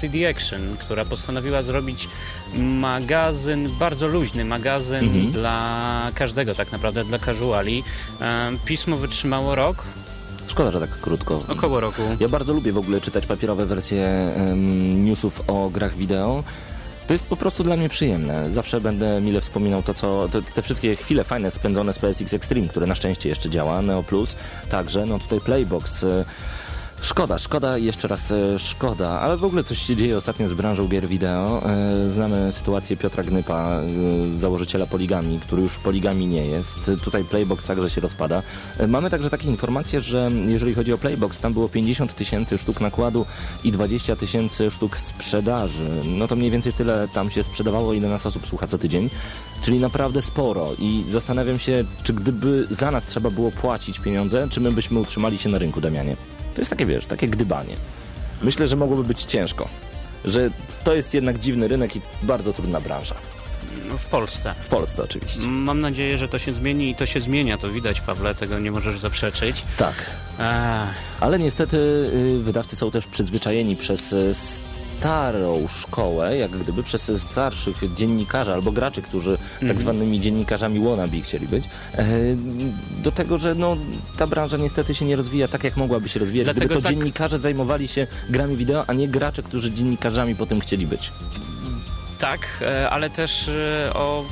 [0.00, 2.08] CD Action, która postanowiła zrobić
[2.56, 5.30] magazyn, bardzo luźny magazyn Mhm.
[5.32, 7.84] dla każdego tak naprawdę, dla casuali.
[8.20, 9.84] E, Pismo wytrzymało rok,
[10.48, 11.44] Szkoda, że tak krótko.
[11.48, 12.02] około roku.
[12.20, 14.32] Ja bardzo lubię w ogóle czytać papierowe wersje
[14.94, 16.44] newsów o grach wideo.
[17.10, 18.50] To jest po prostu dla mnie przyjemne.
[18.50, 22.68] Zawsze będę mile wspominał to, co te, te wszystkie chwile fajne spędzone z PSX Extreme,
[22.68, 24.36] które na szczęście jeszcze działa, Neo Plus
[24.68, 26.04] także, no tutaj Playbox.
[26.04, 26.24] e,
[27.02, 30.52] Szkoda, szkoda i jeszcze raz e, szkoda, ale w ogóle coś się dzieje ostatnio z
[30.52, 31.62] branżą gier wideo.
[31.66, 33.80] E, Znamy sytuację Piotra Gnypa,
[34.36, 36.90] e, założyciela Poligami, który już Poligami nie jest.
[37.04, 38.42] Tutaj Playbox także się rozpada.
[38.88, 43.26] Mamy także takie informacje, że jeżeli chodzi o Playbox, tam było 50 tysięcy sztuk nakładu
[43.64, 45.90] i 20 tysięcy sztuk sprzedaży.
[46.04, 49.10] No to mniej więcej tyle tam się sprzedawało, ile nas osób słucha co tydzień.
[49.62, 54.60] Czyli naprawdę sporo i zastanawiam się, czy gdyby za nas trzeba było płacić pieniądze, czy
[54.60, 56.39] my byśmy utrzymali się na rynku, Damianie.
[56.60, 57.76] To jest takie, wiesz, takie gdybanie.
[58.42, 59.68] Myślę, że mogłoby być ciężko.
[60.24, 60.50] Że
[60.84, 63.14] to jest jednak dziwny rynek i bardzo trudna branża.
[63.98, 64.54] W Polsce.
[64.60, 65.46] W Polsce oczywiście.
[65.46, 68.70] Mam nadzieję, że to się zmieni i to się zmienia, to widać, Pawle, tego nie
[68.70, 69.62] możesz zaprzeczyć.
[69.76, 69.94] Tak.
[70.38, 70.48] Ech,
[71.20, 74.34] Ale niestety y, wydawcy są też przyzwyczajeni przez y,
[75.00, 81.46] starą szkołę, jak gdyby przez starszych dziennikarzy albo graczy, którzy tak zwanymi dziennikarzami wannabe chcieli
[81.48, 82.06] być, e,
[83.02, 83.76] do tego, że no,
[84.16, 86.96] ta branża niestety się nie rozwija tak, jak mogłaby się rozwijać, Dlatego gdyby to tak-
[86.96, 91.12] dziennikarze zajmowali się grami wideo, a nie gracze, którzy dziennikarzami potem chcieli być.
[92.18, 94.24] Tak, e, ale też e, o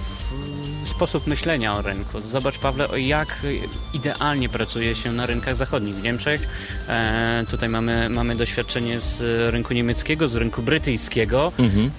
[0.85, 2.21] sposób myślenia o rynku.
[2.25, 3.43] Zobacz, Pawle, jak
[3.95, 6.49] idealnie pracuje się na rynkach zachodnich w Niemczech.
[6.89, 9.21] E, tutaj mamy, mamy doświadczenie z
[9.53, 11.53] rynku niemieckiego, z rynku brytyjskiego.
[11.59, 11.91] Mhm.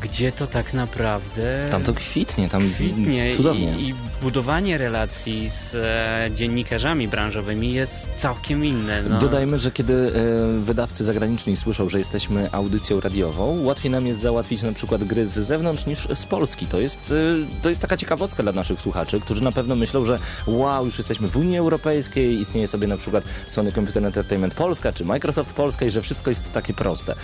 [0.00, 3.78] Gdzie to tak naprawdę Tam to kwitnie, tam kwitnie cudownie.
[3.78, 9.02] I, i budowanie relacji z e, dziennikarzami branżowymi jest całkiem inne.
[9.02, 9.18] No.
[9.18, 14.62] Dodajmy, że kiedy e, wydawcy zagraniczni słyszą, że jesteśmy audycją radiową, łatwiej nam jest załatwić
[14.62, 16.66] na przykład gry z zewnątrz niż z Polski.
[16.66, 17.14] To jest,
[17.56, 20.98] e, to jest taka ciekawostka dla naszych słuchaczy, którzy na pewno myślą, że wow, już
[20.98, 25.84] jesteśmy w Unii Europejskiej, istnieje sobie na przykład Sony Computer Entertainment Polska czy Microsoft Polska
[25.86, 27.14] i że wszystko jest takie proste.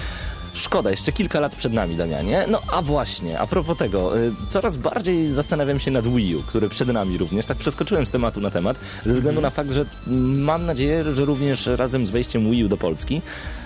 [0.54, 2.44] Szkoda, jeszcze kilka lat przed nami, Damianie.
[2.48, 6.68] No a właśnie, a propos tego, y, coraz bardziej zastanawiam się nad Wii U, który
[6.68, 7.46] przed nami również.
[7.46, 11.24] Tak przeskoczyłem z tematu na temat, ze względu na fakt, że mm, mam nadzieję, że
[11.24, 13.22] również razem z wejściem Wii U do Polski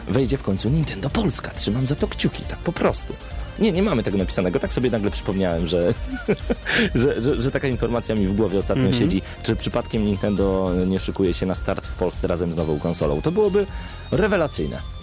[0.08, 1.50] wejdzie w końcu Nintendo Polska.
[1.50, 3.14] Trzymam za to kciuki, tak po prostu.
[3.58, 4.58] Nie, nie mamy tego napisanego.
[4.58, 5.94] Tak sobie nagle przypomniałem, że,
[6.94, 9.22] że, że, że taka informacja mi w głowie ostatnio siedzi.
[9.42, 13.22] Czy przypadkiem Nintendo nie szykuje się na start w Polsce razem z nową konsolą?
[13.22, 13.66] To byłoby
[14.10, 15.01] rewelacyjne.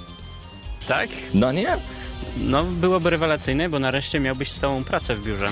[0.90, 1.10] Tak?
[1.34, 1.78] No nie?
[2.38, 5.48] No, byłoby rewelacyjne, bo nareszcie miałbyś stałą pracę w biurze.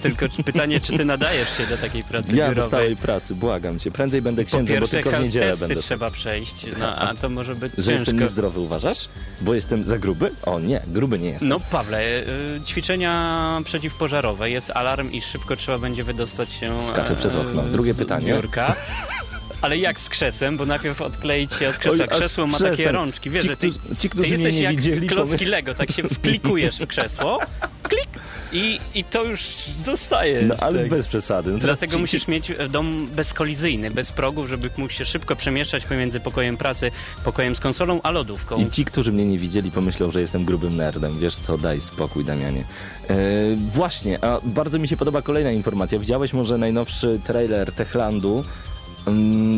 [0.00, 2.68] Tylko pytanie, czy ty nadajesz się do takiej pracy Ja do biurowej?
[2.80, 3.90] stałej pracy, błagam cię.
[3.90, 5.82] Prędzej będę Po księdzem, bo pierwsze, tylko w niedzielę testy będę.
[5.82, 8.20] trzeba przejść, no a to może być Że jestem ciężko.
[8.20, 9.08] niezdrowy, uważasz?
[9.40, 10.30] Bo jestem za gruby?
[10.42, 11.48] O nie, gruby nie jestem.
[11.48, 17.16] No Pawle, y, ćwiczenia przeciwpożarowe, jest alarm i szybko trzeba będzie wydostać się Skaczę e,
[17.16, 17.62] przez okno.
[17.62, 18.26] Drugie pytanie.
[18.34, 18.76] Biurka.
[19.62, 22.06] Ale jak z krzesłem, bo najpierw odkleić się od krzesła.
[22.06, 24.76] Krzesło ma takie rączki, wiesz, Ci, że ty, ci, ty którzy mnie jesteś nie jak
[24.76, 27.38] widzieli, klocki pomy- Lego, tak się wklikujesz w krzesło,
[27.82, 28.08] klik
[28.52, 29.44] i, i to już
[29.84, 30.42] zostaje.
[30.42, 30.88] No ale tak.
[30.88, 31.50] bez przesady.
[31.52, 36.20] No Dlatego ci- musisz mieć dom bezkolizyjny, bez progów, żeby mógł się szybko przemieszczać pomiędzy
[36.20, 36.90] pokojem pracy,
[37.24, 38.60] pokojem z konsolą, a lodówką.
[38.66, 41.18] I ci, którzy mnie nie widzieli, pomyślą, że jestem grubym nerdem.
[41.18, 42.64] Wiesz co, daj spokój, Damianie.
[43.10, 43.14] E,
[43.56, 45.98] właśnie, a bardzo mi się podoba kolejna informacja.
[45.98, 48.44] Widziałeś może najnowszy trailer Techlandu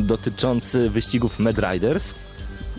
[0.02, 2.14] dotyczący wyścigów Mad Riders?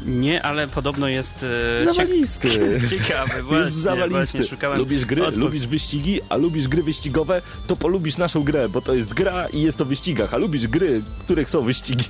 [0.05, 1.45] Nie, ale podobno jest
[1.79, 2.49] e, Zawalisty.
[2.49, 3.43] cie- ciekawy.
[3.43, 4.37] Właśnie, Jest zawalisty.
[4.37, 8.93] Właśnie Lubisz gry, lubisz wyścigi, a lubisz gry wyścigowe, to polubisz naszą grę, bo to
[8.93, 12.05] jest gra i jest o wyścigach, a lubisz gry, których są wyścigi.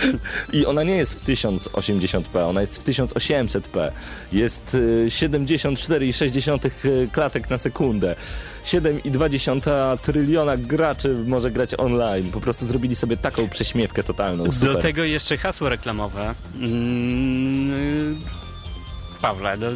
[0.52, 3.90] I ona nie jest w 1080p, ona jest w 1800p.
[4.32, 8.16] Jest y, 74,6 y, klatek na sekundę.
[8.64, 12.30] 7,2 tryliona graczy może grać online.
[12.30, 14.52] Po prostu zrobili sobie taką prześmiewkę totalną.
[14.52, 14.72] Super.
[14.72, 16.34] Do tego jeszcze hasło reklamowe.
[16.60, 18.18] Mm,
[19.22, 19.70] Pawle, do,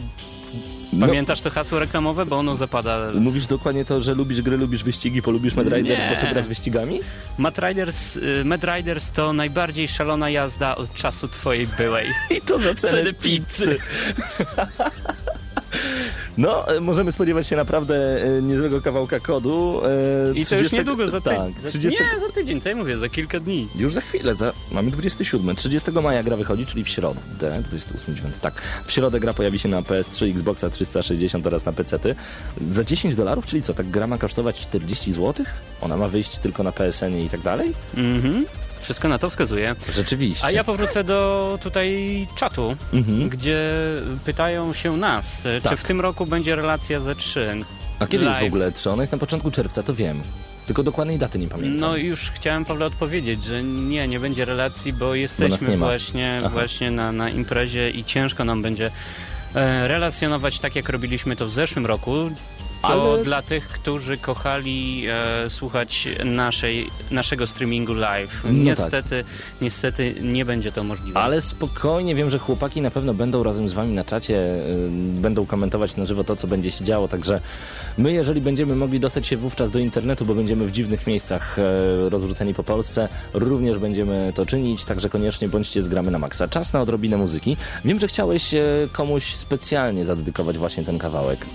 [0.92, 1.06] No.
[1.06, 2.26] pamiętasz to hasło reklamowe?
[2.26, 2.98] Bo ono zapada.
[3.14, 6.10] Mówisz dokładnie to, że lubisz gry, lubisz wyścigi, polubisz Mad Riders, Nie.
[6.14, 7.00] bo ty grasz z wyścigami?
[7.38, 12.06] Mad Riders, y, Mad Riders to najbardziej szalona jazda od czasu twojej byłej.
[12.38, 13.78] I to za cenę pizzy.
[16.38, 19.80] No, e, możemy spodziewać się naprawdę e, niezłego kawałka kodu.
[19.84, 21.30] e, I to już 30 niedługo, za, ty...
[21.30, 21.68] Tak, za...
[21.68, 22.00] 30...
[22.00, 23.68] Nie, za tydzień, co ja mówię, za kilka dni.
[23.76, 24.52] Już za chwilę, za...
[24.72, 25.56] mamy 27.
[25.56, 27.20] 30 maja gra wychodzi, czyli w środę.
[27.38, 28.62] 28, 9, tak.
[28.86, 31.98] W środę gra pojawi się na PS3, Xboxa 360 oraz na PC.
[32.72, 35.46] Za 10 dolarów, czyli co, tak gra ma kosztować 40 zł?
[35.80, 37.74] Ona ma wyjść tylko na PSN i tak dalej?
[37.94, 38.46] Mhm.
[38.86, 39.74] Wszystko na to wskazuje.
[39.94, 40.46] Rzeczywiście.
[40.46, 43.28] A ja powrócę do tutaj czatu, Mhm.
[43.28, 43.60] gdzie
[44.24, 45.72] pytają się nas, e, Tak.
[45.72, 47.64] czy w tym roku będzie relacja Z3.
[47.98, 48.48] A kiedy jest w live?
[48.48, 48.90] ogóle 3?
[48.90, 50.22] Ona jest na początku czerwca, to wiem.
[50.66, 51.80] Tylko dokładnej daty nie pamiętam.
[51.80, 55.86] No już chciałem Pawle odpowiedzieć, że nie, nie będzie relacji, bo jesteśmy ma.
[55.86, 56.48] właśnie, Aha.
[56.48, 58.90] właśnie na, na imprezie i ciężko nam będzie
[59.54, 62.30] e, relacjonować tak, jak robiliśmy to w zeszłym roku.
[62.88, 68.44] To Ale- dla tych, którzy kochali e, słuchać naszej, naszego streamingu live.
[68.44, 69.24] No niestety,
[69.60, 71.20] niestety nie będzie to możliwe.
[71.20, 75.46] Ale spokojnie, wiem, że chłopaki na pewno będą razem z wami na czacie, y, będą
[75.46, 77.40] komentować na żywo to, co będzie się działo, także
[77.98, 82.08] my, jeżeli będziemy mogli dostać się wówczas do internetu, bo będziemy w dziwnych miejscach e,
[82.08, 86.48] rozrzuceni po Polsce, również będziemy to czynić, także koniecznie bądźcie z Gramy na Maxa.
[86.48, 87.56] Czas na odrobinę muzyki.
[87.84, 91.46] Wiem, że chciałeś e, komuś specjalnie zadedykować właśnie ten kawałek.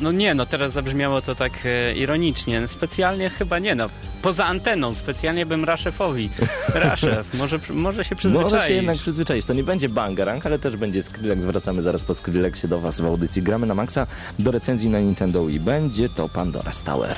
[0.00, 2.68] No nie, no teraz zabrzmiało to tak e, ironicznie.
[2.68, 3.88] Specjalnie chyba nie, no.
[4.22, 6.30] Poza anteną, specjalnie bym Raszefowi.
[6.74, 8.52] Raszef, może, może się przyzwyczaić.
[8.52, 9.46] Może się jednak przyzwyczaić.
[9.46, 11.44] To nie będzie bangarang, ale też będzie Skrillex.
[11.44, 13.42] Wracamy zaraz po Skrillexie do was w audycji.
[13.42, 14.06] Gramy na Maxa
[14.38, 15.60] do recenzji na Nintendo Wii.
[15.60, 17.16] Będzie to Pandora's Tower.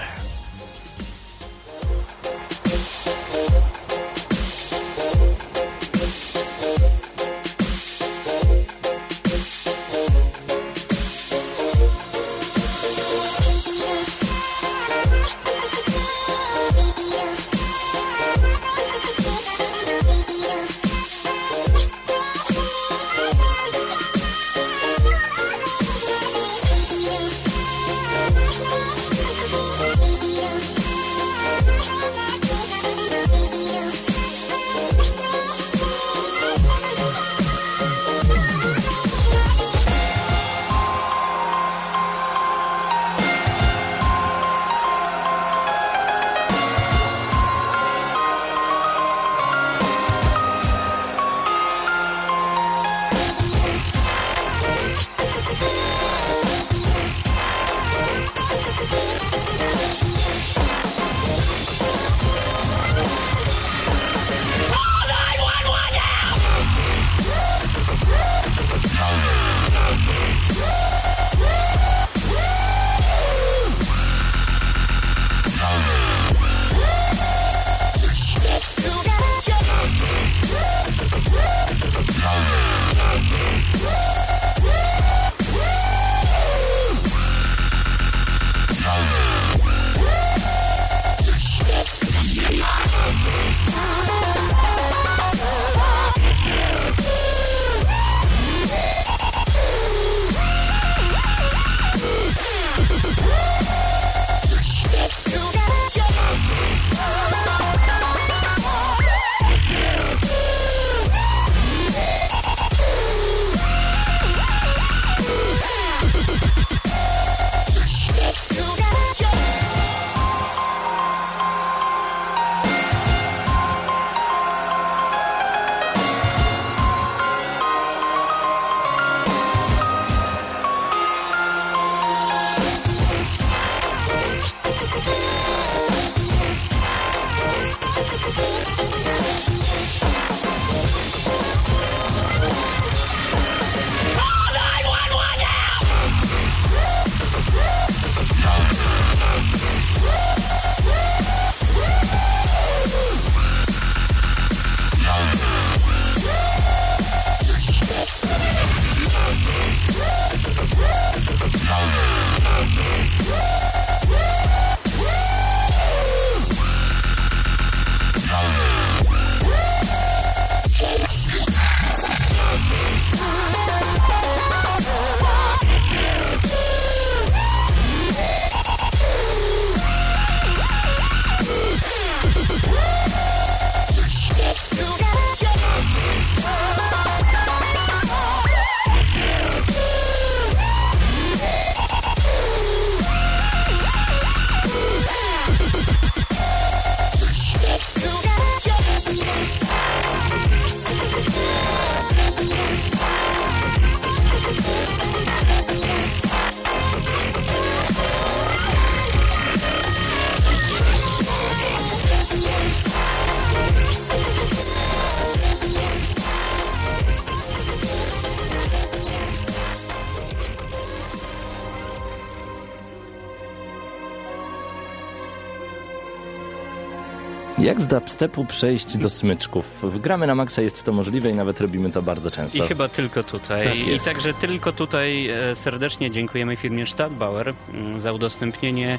[228.00, 229.84] Dubstepu przejść do smyczków?
[230.00, 232.58] Gramy na maksa jest to możliwe i nawet robimy to bardzo często.
[232.58, 233.64] I chyba tylko tutaj.
[233.64, 238.98] Tak I także tylko tutaj e, serdecznie dziękujemy firmie Stadtbauer mm, za udostępnienie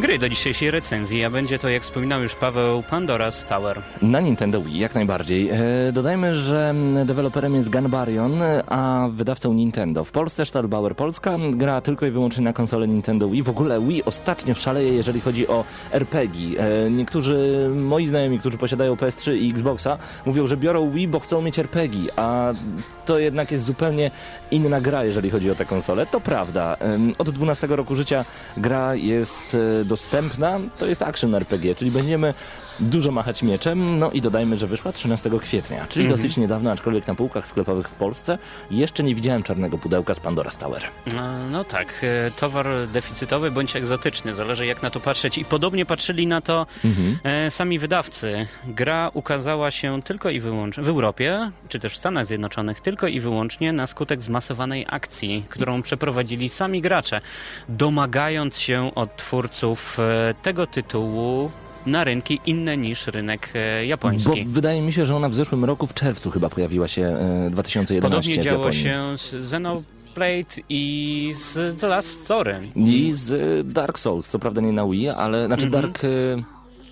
[0.00, 3.82] gry do dzisiejszej recenzji, a będzie to, jak wspominał już Paweł, Pandora's Tower.
[4.02, 5.50] Na Nintendo Wii, jak najbardziej.
[5.50, 5.58] E,
[5.92, 10.04] dodajmy, że mm, deweloperem jest Ganbarion, a wydawcą Nintendo.
[10.04, 13.42] W Polsce Stadtbauer Polska gra tylko i wyłącznie na konsolę Nintendo Wii.
[13.42, 16.60] W ogóle Wii ostatnio szaleje, jeżeli chodzi o RPG.
[16.60, 21.42] E, niektórzy moi znajomi, którzy posiadają PS3 i Xboxa, mówią, że biorą Wii, bo chcą
[21.42, 22.52] mieć RPG, a
[23.06, 24.10] to jednak jest zupełnie
[24.50, 26.06] inna gra, jeżeli chodzi o tę konsolę.
[26.06, 26.76] To prawda.
[27.18, 28.24] Od 12 roku życia
[28.56, 30.60] gra jest e, dostępna.
[30.78, 32.34] To jest action RPG, czyli będziemy
[32.80, 33.98] dużo machać mieczem.
[33.98, 37.94] No i dodajmy, że wyszła 13 kwietnia, czyli dosyć niedawno, aczkolwiek na półkach sklepowych w
[37.94, 38.38] Polsce
[38.70, 40.82] jeszcze nie widziałem czarnego pudełka z Pandora's Tower.
[41.50, 45.38] No tak, e, towar deficytowy bądź egzotyczny, zależy jak na to patrzeć.
[45.38, 46.66] I podobnie patrzyli na to
[47.24, 48.46] e, sami wydawcy.
[48.66, 53.20] Gra ukazała się tylko i wyłącznie w Europie, czy też w Stanach Zjednoczonych, tylko i
[53.20, 57.20] wyłącznie na skutek zmasowanej akcji, którą przeprowadzili sami gracze,
[57.68, 61.50] domagając się od twórców e, tego tytułu
[61.86, 64.44] na rynki inne niż rynek e, Bo japoński.
[64.44, 68.00] wydaje mi się, że ona w zeszłym roku w czerwcu chyba pojawiła się e, 2011
[68.00, 72.60] Podobnie w działo się z Xenoblade i z The Last Story.
[72.76, 75.82] I z e, Dark Souls, co prawda nie na Wii, ale znaczy Mhm.
[75.82, 76.02] Dark...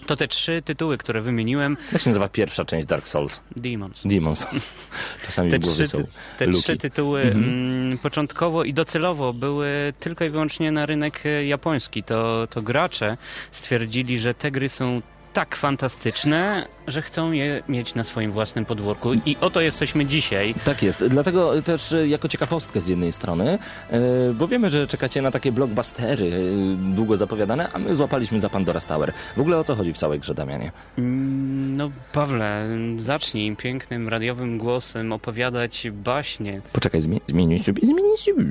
[0.07, 3.41] To te trzy tytuły, które wymieniłem, jak się nazywa pierwsza część Dark Souls?
[3.57, 4.03] Demons.
[4.05, 4.67] Demon Souls.
[5.27, 6.05] Czasami Te w głowie trzy, są
[6.39, 6.63] te luki.
[6.63, 12.03] trzy tytuły mm, początkowo i docelowo były tylko i wyłącznie na rynek e, japoński.
[12.03, 13.17] To, to gracze
[13.51, 19.13] stwierdzili, że te gry są tak fantastyczne, że chcą je mieć na swoim własnym podwórku.
[19.27, 20.55] I oto jesteśmy dzisiaj.
[20.65, 21.05] Tak jest.
[21.05, 23.59] Dlatego też e, jako ciekawostkę z jednej strony,
[23.91, 24.01] e,
[24.35, 28.87] bo wiemy, że czekacie na takie blockbustery e, długo zapowiadane, a my złapaliśmy za Pandora's
[28.87, 29.13] Tower.
[29.37, 30.73] W ogóle o co chodzi w całej grze, Damianie?
[30.99, 32.69] Mm, No, Pawle,
[32.99, 36.61] zacznij pięknym radiowym głosem opowiadać baśnie.
[36.73, 38.45] Poczekaj, zmie- zmienię sobie, zmienię sobie.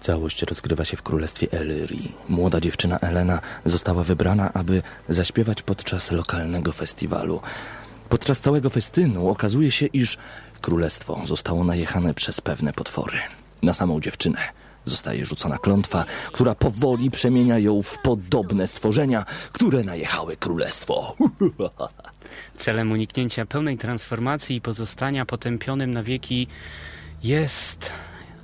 [0.00, 2.12] Całość rozgrywa się w królestwie Elyrii.
[2.28, 7.40] Młoda dziewczyna Elena została wybrana, aby zaśpiewać podczas lokalnego festiwalu.
[8.08, 10.18] Podczas całego festynu okazuje się, iż
[10.60, 13.18] królestwo zostało najechane przez pewne potwory.
[13.62, 14.38] Na samą dziewczynę
[14.84, 21.14] zostaje rzucona klątwa, która powoli przemienia ją w podobne stworzenia, które najechały królestwo.
[22.56, 26.46] Celem uniknięcia pełnej transformacji i pozostania potępionym na wieki
[27.22, 27.92] jest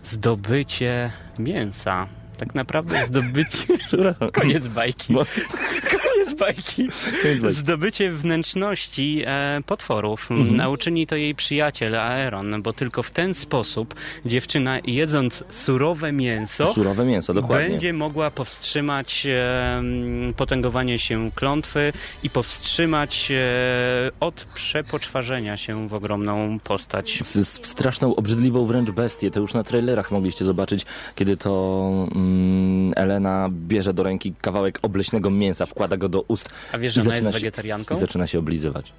[0.05, 2.09] zdobycie mięsa.
[2.45, 3.67] Tak naprawdę zdobycie...
[4.41, 5.15] Koniec bajki.
[5.91, 6.89] Koniec bajki.
[7.51, 10.31] Zdobycie wnętrzności e, potworów.
[10.31, 10.61] Mhm.
[10.61, 13.95] A uczyni to jej przyjaciel Aeron, bo tylko w ten sposób
[14.27, 17.69] dziewczyna jedząc surowe mięso Surowe mięso, dokładnie.
[17.69, 19.83] będzie mogła powstrzymać e,
[20.37, 21.93] potęgowanie się klątwy
[22.23, 27.19] i powstrzymać e, od przepoczwarzenia się w ogromną postać.
[27.23, 29.31] z, z straszną, obrzydliwą wręcz bestię.
[29.31, 32.34] To już na trailerach mogliście zobaczyć, kiedy to mm,
[32.97, 36.51] Elena bierze do ręki kawałek obleśnego mięsa, wkłada go do ust.
[36.73, 37.97] A wiesz, że ona jest się- wegetarianką?
[37.97, 38.93] I zaczyna się oblizywać.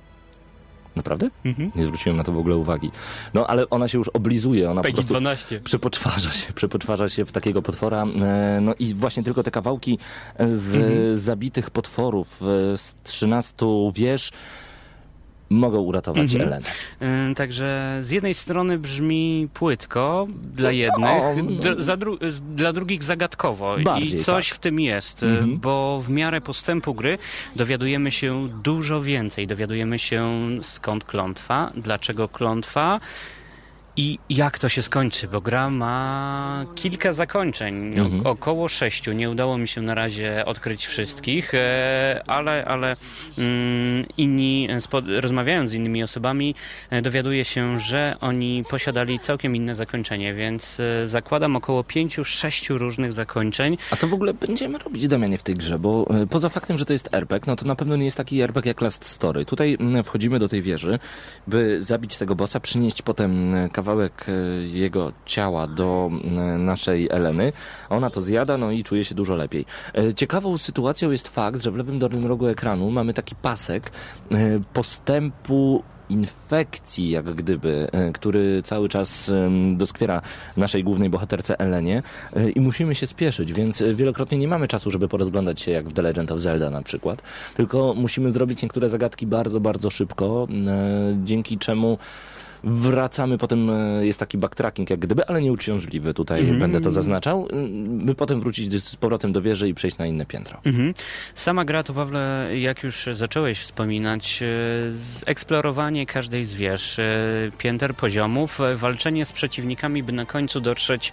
[0.95, 1.29] Naprawdę?
[1.45, 1.71] Mhm.
[1.75, 2.91] Nie zwróciłem na to w ogóle uwagi.
[3.33, 5.59] No, ale ona się już oblizuje, ona po Peggy prostu 12.
[5.63, 8.03] przepoczwarza się, przepoczwarza się w takiego potwora.
[8.03, 9.97] E, No i właśnie tylko te kawałki
[10.39, 11.19] z Mhm.
[11.19, 12.41] zabitych potworów
[12.73, 14.31] e, z 13 wież
[15.49, 16.41] mogą uratować Mhm.
[16.41, 16.67] Elenę.
[17.31, 21.95] Y, Także z jednej strony brzmi płytko dla jednych, no.
[21.97, 23.75] dru- dla drugich zagadkowo.
[23.83, 24.55] Bardziej I coś tak.
[24.55, 25.59] w tym jest, y, Mhm.
[25.59, 27.17] bo w miarę postępu gry
[27.55, 29.47] dowiadujemy się dużo więcej.
[29.47, 30.29] Dowiadujemy się
[30.61, 32.99] skąd klątwa, dlaczego klątwa.
[33.97, 38.25] I jak to się skończy, bo gra ma kilka zakończeń, Mhm.
[38.27, 39.11] około sześciu.
[39.11, 42.95] Nie udało mi się na razie odkryć wszystkich, e, ale, ale
[43.37, 46.55] mm, inni, e, rozmawiając z innymi osobami,
[46.89, 53.13] e, dowiaduję się, że oni posiadali całkiem inne zakończenie, więc zakładam około pięciu, sześciu różnych
[53.13, 53.77] zakończeń.
[53.91, 55.79] A co w ogóle będziemy robić, Damianie, w tej grze?
[55.79, 58.69] Bo poza faktem, że to jest RPG, no to na pewno nie jest taki RPG
[58.69, 59.45] jak Last Story.
[59.45, 60.99] Tutaj mm, wchodzimy do tej wieży,
[61.47, 64.31] by zabić tego bossa, przynieść potem e, kawałek e,
[64.67, 67.51] jego ciała do mm, naszej Eleny.
[67.89, 69.65] Ona to zjada, no i czuje się dużo lepiej.
[69.97, 73.91] E, Ciekawą sytuacją jest fakt, że w lewym dolnym rogu ekranu mamy taki pasek
[74.31, 74.36] e,
[74.73, 79.31] postępu infekcji, jak gdyby, e, który cały czas
[79.71, 80.21] doskwiera
[80.57, 84.91] naszej głównej bohaterce Elenie e, i musimy się spieszyć, więc e, wielokrotnie nie mamy czasu,
[84.91, 87.21] żeby porozglądać się jak w The Legend of Zelda na przykład,
[87.55, 91.97] tylko musimy zrobić niektóre zagadki bardzo, bardzo szybko, e, dzięki czemu
[92.66, 96.13] Wracamy, potem e, jest taki backtracking jak gdyby, ale nieuciążliwy.
[96.13, 96.59] Tutaj Mhm.
[96.59, 97.47] będę to zaznaczał.
[97.51, 100.57] Mm, By potem wrócić z powrotem do wieży i przejść na inne piętro.
[100.66, 100.93] Mhm.
[101.36, 104.45] Sama gra to, Pawle, jak już zacząłeś wspominać, e,
[105.26, 107.05] eksplorowanie każdej z wież, e,
[107.57, 111.11] pięter, poziomów, e, walczenie z przeciwnikami, by na końcu dotrzeć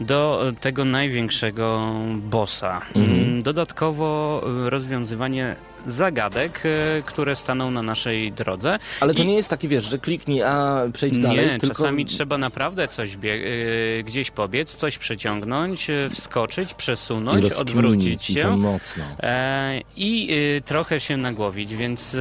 [0.00, 2.80] do e, tego największego bossa.
[2.94, 3.20] Mhm.
[3.20, 8.78] Mm, Dodatkowo e, rozwiązywanie zagadek, e, które staną na naszej drodze.
[9.00, 11.46] Ale to I- nie jest taki, wiesz, że kliknij, a przejdź dalej.
[11.46, 11.76] Nie, tylko...
[11.76, 13.34] czasami trzeba naprawdę coś bie-
[13.98, 19.04] y, gdzieś pobiec, coś przeciągnąć, y, wskoczyć, przesunąć, rozkminić odwrócić i to się mocno.
[19.22, 20.30] e, i
[20.64, 22.16] trochę się nagłowić, więc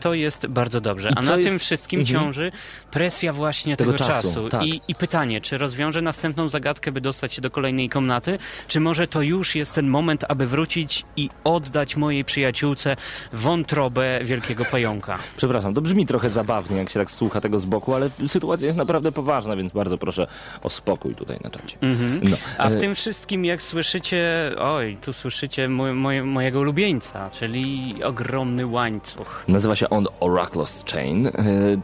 [0.00, 1.10] to jest bardzo dobrze.
[1.16, 2.20] A na jest- tym wszystkim Mhm.
[2.20, 2.52] ciąży
[2.90, 4.48] presja właśnie Tego tego, czasu, czasu.
[4.48, 4.66] tak.
[4.66, 8.38] I, I pytanie, czy rozwiąże następną zagadkę, by dostać się do kolejnej komnaty,
[8.68, 12.96] czy może to już jest ten moment, aby wrócić i oddać mojej przyjaciółce
[13.32, 15.18] wątrobę wielkiego pająka.
[15.36, 18.78] Przepraszam, to brzmi trochę zabawnie, jak się tak słucha tego z boku, ale sytuacja jest
[18.78, 20.26] naprawdę poważna, więc bardzo proszę
[20.62, 21.76] o spokój tutaj na czacie.
[21.80, 22.20] Mhm.
[22.22, 27.30] No, A w e, tym wszystkim, jak słyszycie, oj, tu słyszycie moj, moj, mojego ulubieńca,
[27.30, 29.44] czyli ogromny łańcuch.
[29.48, 31.26] Nazywa się on Oracle's Chain.
[31.26, 31.32] E,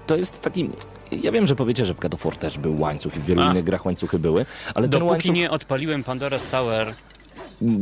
[0.06, 0.70] To jest taki...
[1.22, 3.42] Ja wiem, że powiecie, że w God of War też był łańcuch i w wielu
[3.42, 3.50] A.
[3.50, 5.34] innych grach łańcuchy były, ale ten Dopóki łańcuch...
[5.34, 6.94] nie odpaliłem Pandora's Tower,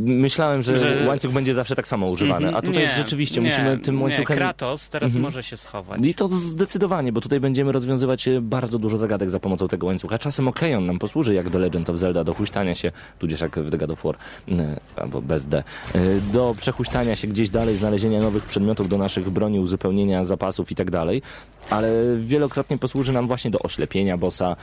[0.05, 3.79] Myślałem, że, że- łańcuch będzie zawsze tak samo używany, a tutaj nie, rzeczywiście nie, musimy
[3.79, 4.37] tym Nie, łańcuchem...
[4.37, 5.23] Kratos teraz Mhm.
[5.23, 6.01] może się schować.
[6.05, 10.19] I to zdecydowanie, bo tutaj będziemy rozwiązywać e, bardzo dużo zagadek za pomocą tego łańcucha.
[10.19, 13.59] Czasem okej, on nam posłuży jak The Legend of Zelda do huśtania się, tudzież jak
[13.61, 14.15] w The God of War,
[14.51, 15.59] e, albo bez D,
[15.95, 15.99] e,
[16.33, 20.91] do przehuśtania się gdzieś dalej, znalezienia nowych przedmiotów do naszych broni, uzupełnienia zapasów i tak
[20.91, 21.23] dalej,
[21.71, 24.57] ale wielokrotnie posłuży nam właśnie do oślepienia bossa.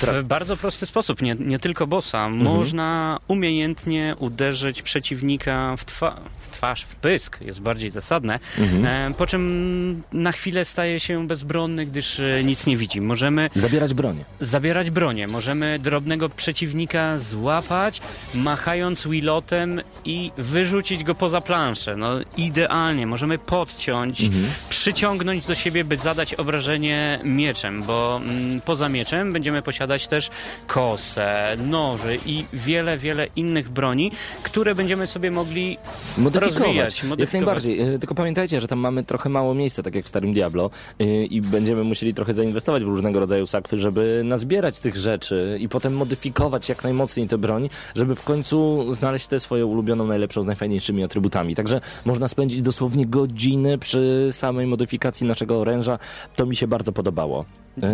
[0.00, 2.26] tra- W bardzo prosty sposób, nie, nie tylko bossa.
[2.26, 2.42] Mhm.
[2.56, 4.33] Można umiejętnie uderzyć
[4.82, 8.86] przeciwnika w, twa w twarz, w pysk, jest bardziej zasadne, Mhm.
[8.86, 13.00] e, po czym na chwilę staje się bezbronny, gdyż e, nic nie widzi.
[13.00, 14.24] Możemy Zabierać bronię.
[14.40, 15.26] zabierać bronię.
[15.28, 18.00] Możemy drobnego przeciwnika złapać,
[18.34, 21.96] machając wilotem i wyrzucić go poza planszę.
[21.96, 23.06] No idealnie.
[23.06, 24.44] Możemy podciąć, Mhm.
[24.68, 30.30] przyciągnąć do siebie, by zadać obrażenie mieczem, bo mm, poza mieczem będziemy posiadać też
[30.66, 35.78] kosę, noży i wiele, wiele innych broni, które będziemy sobie mogli
[36.18, 36.43] Modyfikować.
[36.44, 37.64] Rozwijać, Jak modyfikować.
[37.64, 37.94] najbardziej.
[37.94, 40.70] E, Tylko pamiętajcie, że tam mamy trochę mało miejsca, tak jak w starym Diablo
[41.00, 45.68] e, i będziemy musieli trochę zainwestować w różnego rodzaju sakwy, żeby nazbierać tych rzeczy i
[45.68, 50.46] potem modyfikować jak najmocniej tę broń, żeby w końcu znaleźć tę swoją ulubioną, najlepszą, z
[50.46, 51.54] najfajniejszymi atrybutami.
[51.54, 55.98] Także można spędzić dosłownie godziny przy samej modyfikacji naszego oręża.
[56.36, 57.44] To mi się bardzo podobało.
[57.82, 57.90] E,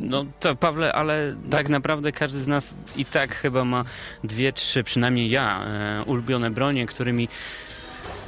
[0.00, 3.84] No to Pawle, ale tak naprawdę każdy z nas i tak chyba ma
[4.24, 7.28] dwie, trzy, przynajmniej ja, e, ulubione bronie, którymi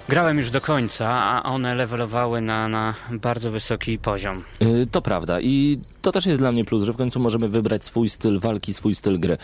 [0.08, 4.36] grałem już do końca, a one levelowały na, na bardzo wysoki poziom.
[4.62, 7.84] Y, To prawda i to też jest dla mnie plus, że w końcu możemy wybrać
[7.84, 9.38] swój styl walki, swój styl gry.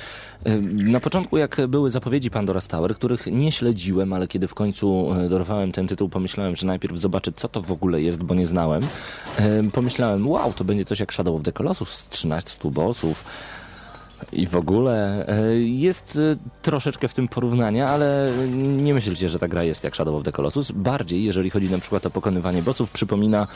[0.46, 5.12] Y, Na początku jak były zapowiedzi Pandora's Tower, których nie śledziłem, ale kiedy w końcu
[5.26, 8.46] y, dorwałem ten tytuł, pomyślałem, że najpierw zobaczę co to w ogóle jest, bo nie
[8.46, 8.82] znałem.
[9.40, 13.24] Y, Pomyślałem, wow, to będzie coś jak Shadow of the Colossus z 13 bossów.
[14.32, 19.48] I w ogóle e, jest e, troszeczkę w tym porównania, ale nie myślcie, że ta
[19.48, 20.70] gra jest jak Shadow of the Colossus.
[20.70, 23.46] Bardziej, jeżeli chodzi na przykład o pokonywanie bossów, przypomina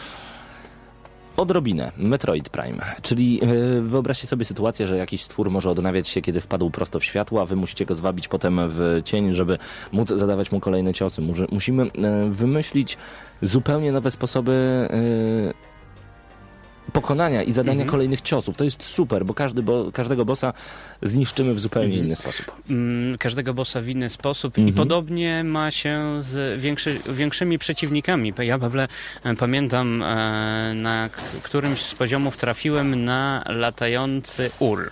[1.36, 2.84] odrobinę Metroid Prime.
[3.02, 7.04] Czyli e, wyobraźcie sobie sytuację, że jakiś stwór może odnawiać się, kiedy wpadł prosto w
[7.04, 9.58] światło, a wy musicie go zwabić potem w cień, żeby
[9.92, 11.22] móc zadawać mu kolejne ciosy.
[11.50, 11.86] Musimy
[12.30, 12.96] wymyślić
[13.42, 14.88] zupełnie nowe sposoby
[16.92, 17.90] pokonania i zadania Mhm.
[17.90, 18.56] kolejnych ciosów.
[18.56, 20.52] To jest super, bo każdy bo, każdego bossa
[21.02, 22.06] zniszczymy w zupełnie Mhm.
[22.06, 22.52] inny sposób.
[22.70, 24.68] Mm, Każdego bossa w inny sposób Mhm.
[24.68, 28.32] i podobnie ma się z większy, większymi przeciwnikami.
[28.38, 28.88] Ja, Pawle,
[29.24, 31.10] e, pamiętam e, na
[31.42, 34.90] którymś z poziomów trafiłem na latający ul.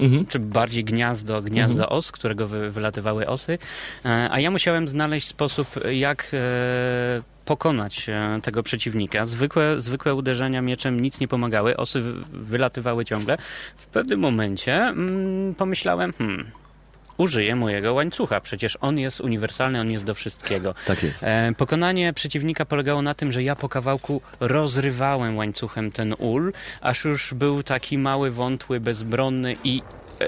[0.00, 0.26] Mhm.
[0.26, 3.58] czy bardziej gniazdo, gniazdo os, z którego wy, wylatywały osy,
[4.04, 9.26] e, a ja musiałem znaleźć sposób, jak e, pokonać e, tego przeciwnika.
[9.26, 13.38] Zwykłe, zwykłe uderzenia mieczem nic nie pomagały, osy wy- wylatywały ciągle.
[13.76, 16.50] W pewnym momencie mm, pomyślałem, hmm,
[17.20, 20.74] użyję mojego łańcucha, przecież on jest uniwersalny, on jest do wszystkiego.
[20.86, 21.22] Tak jest.
[21.22, 27.04] E, pokonanie przeciwnika polegało na tym, że ja po kawałku rozrywałem łańcuchem ten ul, aż
[27.04, 29.82] już był taki mały, wątły, bezbronny i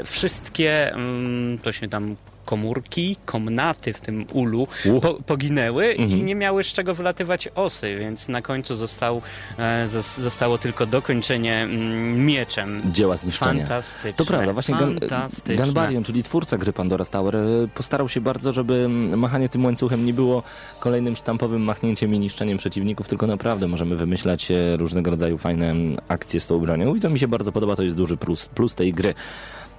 [0.04, 4.66] wszystkie, mm, to się tam komórki, komnaty w tym ulu
[5.02, 6.26] po, poginęły i Mhm.
[6.26, 9.22] nie miały z czego wylatywać osy, więc na końcu został,
[9.58, 12.82] e, zos- zostało tylko dokończenie mm, mieczem.
[12.92, 13.66] Dzieła zniszczenia.
[13.66, 14.12] Fantastyczne.
[14.12, 17.40] To prawda, właśnie Gan- czyli twórca gry Pandora's Tower, e,
[17.74, 20.42] postarał się bardzo, żeby mm, machanie tym łańcuchem nie było
[20.80, 25.74] kolejnym sztampowym machnięciem i niszczeniem przeciwników, tylko naprawdę możemy wymyślać e, różnego rodzaju fajne
[26.08, 28.74] akcje z tą bronią i to mi się bardzo podoba, to jest duży plus, plus
[28.74, 29.14] tej gry.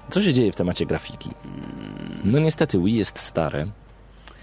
[0.10, 1.30] Co się dzieje w temacie grafiki?
[2.24, 3.68] No niestety Wii jest stare.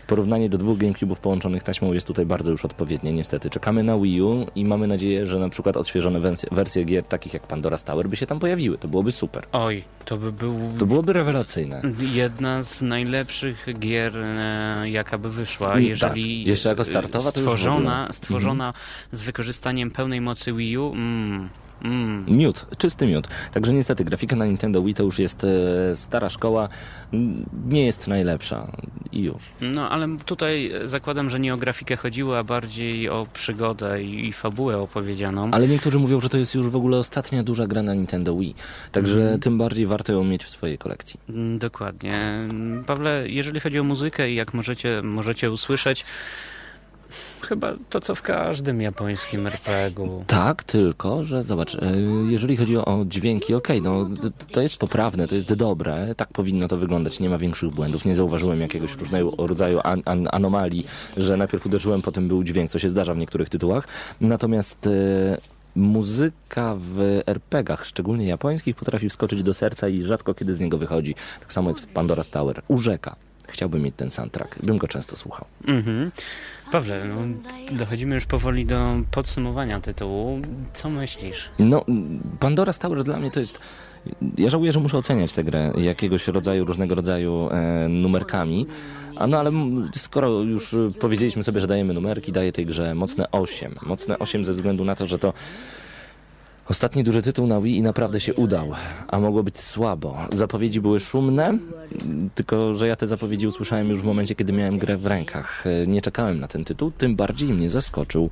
[0.06, 3.50] Porównanie do dwóch GameCube'ów połączonych taśmą jest tutaj bardzo już odpowiednie, niestety.
[3.50, 7.34] Czekamy na Wii U i mamy nadzieję, że na przykład odświeżone wersje, wersje gier takich
[7.34, 8.78] jak Pandora's Tower by się tam pojawiły.
[8.78, 9.46] To byłoby super.
[9.52, 11.82] Oj, to by był To byłoby rewelacyjne.
[12.00, 16.48] jedna z najlepszych gier, e, jaka by wyszła, Mm, jeżeli tak.
[16.48, 17.92] Jeszcze jako startowa to stworzona, ogóle.
[17.94, 18.12] Mhm.
[18.12, 18.72] stworzona
[19.12, 20.92] z wykorzystaniem pełnej mocy Wii U.
[20.92, 21.48] Mm,
[21.84, 22.24] mm.
[22.28, 23.28] Miód, czysty miód.
[23.52, 26.68] Także niestety grafika na Nintendo Wii to już jest e, stara szkoła,
[27.70, 28.72] nie jest najlepsza
[29.12, 29.42] i już.
[29.60, 34.78] No, ale tutaj zakładam, że nie o grafikę chodziło, a bardziej o przygodę i, fabułę
[34.78, 35.50] opowiedzianą.
[35.52, 38.54] Ale niektórzy mówią, że to jest już w ogóle ostatnia duża gra na Nintendo Wii.
[38.92, 39.40] Także Mhm.
[39.40, 41.20] tym bardziej warto ją mieć w swojej kolekcji.
[41.28, 42.14] Mm, Dokładnie.
[42.14, 46.04] Mm, Pawle, jeżeli chodzi o muzykę i jak możecie, możecie usłyszeć,
[47.51, 50.24] chyba to, co w każdym japońskim RPG-u.
[50.26, 51.78] Tak, tylko, że zobacz, e,
[52.28, 56.68] jeżeli chodzi o dźwięki, okej, no t- to jest poprawne, to jest dobre, tak powinno
[56.68, 60.86] to wyglądać, nie ma większych błędów, nie zauważyłem jakiegoś różnego rodzaju an, an, anomalii,
[61.16, 63.88] że najpierw uderzyłem, potem był dźwięk, co się zdarza w niektórych tytułach,
[64.20, 64.90] natomiast e,
[65.76, 71.14] muzyka w RPG-ach, szczególnie japońskich, potrafi wskoczyć do serca i rzadko kiedy z niego wychodzi.
[71.40, 72.62] Tak samo jest w Pandora's Tower.
[72.68, 73.16] Urzeka.
[73.48, 75.44] Chciałbym mieć ten soundtrack, bym go często słuchał.
[75.66, 76.11] Mhm.
[76.72, 77.16] Pawle, no,
[77.72, 80.40] dochodzimy już powoli do podsumowania tytułu.
[80.74, 81.50] Co myślisz?
[81.58, 81.84] No,
[82.40, 83.60] Pandora's Tower dla mnie to jest...
[84.38, 88.66] Ja żałuję, że muszę oceniać tę grę jakiegoś rodzaju, różnego rodzaju e, numerkami.
[89.16, 89.52] A no ale
[89.94, 93.74] skoro już e, powiedzieliśmy sobie, że dajemy numerki, daję tej grze mocne 8.
[93.86, 95.32] Mocne 8 ze względu na to, że to
[96.70, 98.72] ostatni duży tytuł na Wii i naprawdę się udał,
[99.08, 100.18] a mogło być słabo.
[100.32, 101.58] Zapowiedzi były szumne,
[102.34, 105.64] tylko że ja te zapowiedzi usłyszałem już w momencie, kiedy miałem grę w rękach.
[105.86, 108.30] Nie czekałem na ten tytuł, tym bardziej mnie zaskoczył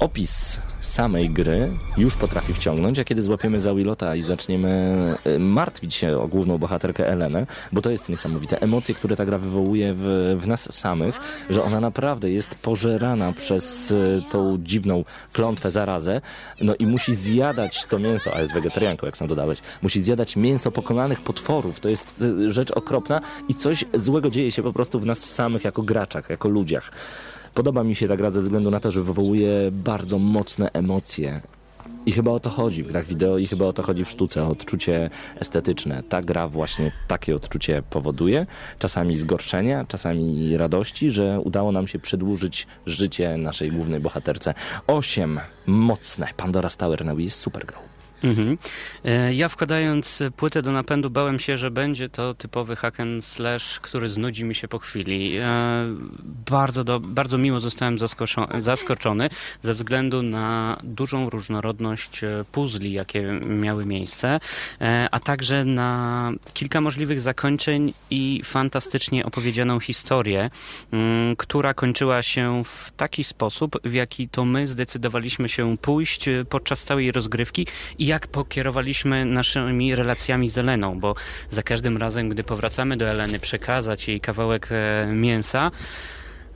[0.00, 5.94] opis samej gry już potrafi wciągnąć, a kiedy złapiemy za Willota i zaczniemy e, martwić
[5.94, 10.36] się o główną bohaterkę Elenę, bo to jest niesamowite, emocje, które ta gra wywołuje w,
[10.40, 11.20] w nas samych,
[11.50, 16.20] że ona naprawdę jest pożerana przez e, tą dziwną klątwę, zarazę,
[16.60, 20.70] no i musi zjadać to mięso, a jest wegetarianką, jak sam dodałeś, musi zjadać mięso
[20.70, 25.06] pokonanych potworów, to jest e, rzecz okropna i coś złego dzieje się po prostu w
[25.06, 26.92] nas samych jako graczach, jako ludziach.
[27.54, 31.40] Podoba mi się ta gra ze względu na to, że wywołuje bardzo mocne emocje.
[32.06, 34.44] I chyba o to chodzi w grach wideo i chyba o to chodzi w sztuce,
[34.44, 36.02] o odczucie estetyczne.
[36.08, 38.46] Ta gra właśnie takie odczucie powoduje,
[38.78, 44.54] czasami zgorszenia, czasami radości, że udało nam się przedłużyć życie naszej głównej bohaterce.
[44.86, 47.89] Osiem mocne Pandora's Tower na Wii jest super grą.
[48.24, 48.58] Mhm.
[49.04, 53.80] E, Ja wkładając płytę do napędu bałem się, że będzie to typowy hack and slash,
[53.80, 55.36] który znudzi mi się po chwili.
[55.36, 55.50] E,
[56.50, 57.98] Bardzo, do, bardzo miło zostałem
[58.58, 59.28] zaskoczony
[59.62, 64.40] ze względu na dużą różnorodność e, puzli, jakie miały miejsce,
[65.10, 70.50] a także na kilka możliwych zakończeń i fantastycznie opowiedzianą historię,
[70.92, 76.84] mm, która kończyła się w taki sposób, w jaki to my zdecydowaliśmy się pójść podczas
[76.84, 77.66] całej rozgrywki
[77.98, 81.14] i jak pokierowaliśmy naszymi relacjami z Eleną, bo
[81.50, 85.70] za każdym razem, gdy powracamy do Eleny, przekazać jej kawałek e, mięsa,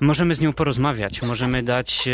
[0.01, 2.13] Możemy z nią porozmawiać, możemy dać e,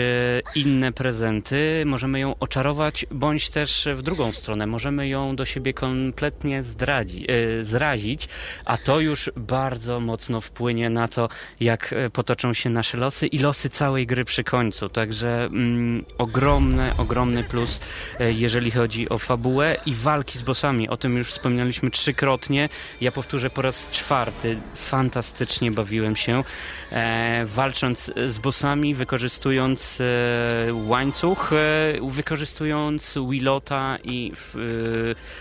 [0.54, 6.62] inne prezenty, możemy ją oczarować, bądź też w drugą stronę, możemy ją do siebie kompletnie
[6.62, 8.28] zdradzi, e, zrazić,
[8.64, 11.28] a to już bardzo mocno wpłynie na to,
[11.60, 14.88] jak e, potoczą się nasze losy i losy całej gry przy końcu.
[14.88, 17.80] Także mm, ogromny, ogromny plus,
[18.20, 20.88] jeżeli chodzi o fabułę i walki z bossami.
[20.88, 22.68] O tym już wspominaliśmy trzykrotnie.
[23.00, 24.58] Ja powtórzę po raz czwarty.
[24.74, 26.44] Fantastycznie bawiłem się.
[26.92, 34.58] E, walcząc z bossami, wykorzystując e, łańcuch, e, wykorzystując Willota i e,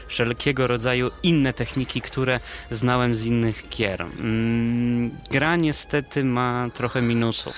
[0.08, 2.40] wszelkiego rodzaju inne techniki, które
[2.72, 4.02] znałem z innych gier.
[4.02, 7.56] Mm, gra niestety ma trochę minusów.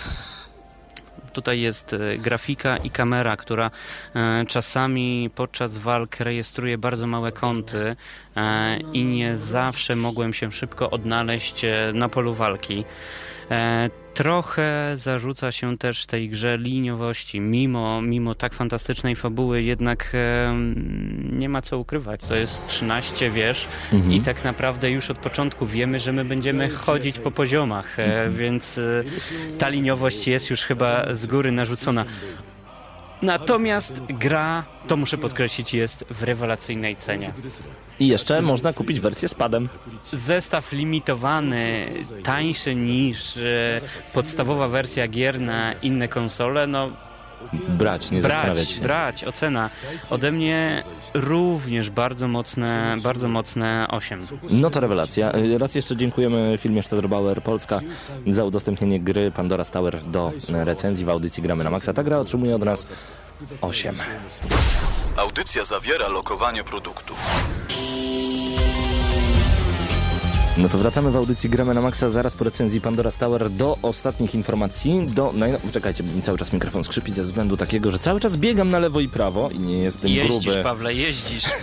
[1.34, 3.72] Tutaj jest e, grafika i kamera, która
[4.16, 7.96] e, czasami podczas walk rejestruje bardzo małe kąty
[8.36, 12.86] e, i nie zawsze mogłem się szybko odnaleźć e, na polu walki.
[14.14, 17.40] Trochę zarzuca się też tej grze liniowości.
[17.40, 20.54] Mimo, mimo tak fantastycznej fabuły, jednak e,
[21.32, 22.22] nie ma co ukrywać.
[22.22, 24.14] To jest 13 wież Mhm.
[24.14, 28.78] i tak naprawdę już od początku wiemy, że my będziemy chodzić po poziomach, e, więc
[28.78, 29.04] e,
[29.60, 32.06] ta liniowość jest już chyba z góry narzucona.
[33.22, 37.34] Natomiast gra, to muszę podkreślić, jest w rewelacyjnej cenie.
[38.00, 39.70] I jeszcze można kupić wersję z padem.
[40.06, 41.94] Zestaw limitowany,
[42.24, 43.82] tańszy niż e,
[44.14, 46.92] podstawowa wersja gier na inne konsole, no
[47.70, 48.82] Brać, nie zastanawiać brać, się.
[48.82, 49.70] brać, ocena.
[50.10, 50.84] Ode mnie
[51.14, 54.28] również bardzo mocne, bardzo mocne 8.
[54.50, 55.32] No to rewelacja.
[55.58, 57.80] Raz jeszcze dziękujemy filmie Stadtbauer Polska
[58.28, 61.94] za udostępnienie gry Pandora Tower do recenzji w audycji Gramy na Maxa.
[61.94, 62.88] Ta gra otrzymuje od nas
[63.62, 63.96] 8.
[65.18, 67.14] Audycja zawiera lokowanie produktu.
[70.62, 74.36] No to wracamy w audycji Gramy na Maxa zaraz po recenzji Pandora Tower do ostatnich
[74.36, 75.08] informacji.
[75.08, 78.38] Do, no, czekajcie, bo mi cały czas mikrofon skrzypi ze względu takiego, że cały czas
[78.38, 80.64] biegam na lewo i prawo i nie jestem Jeździsz, gruby.
[80.64, 81.44] Pawle, jeździsz.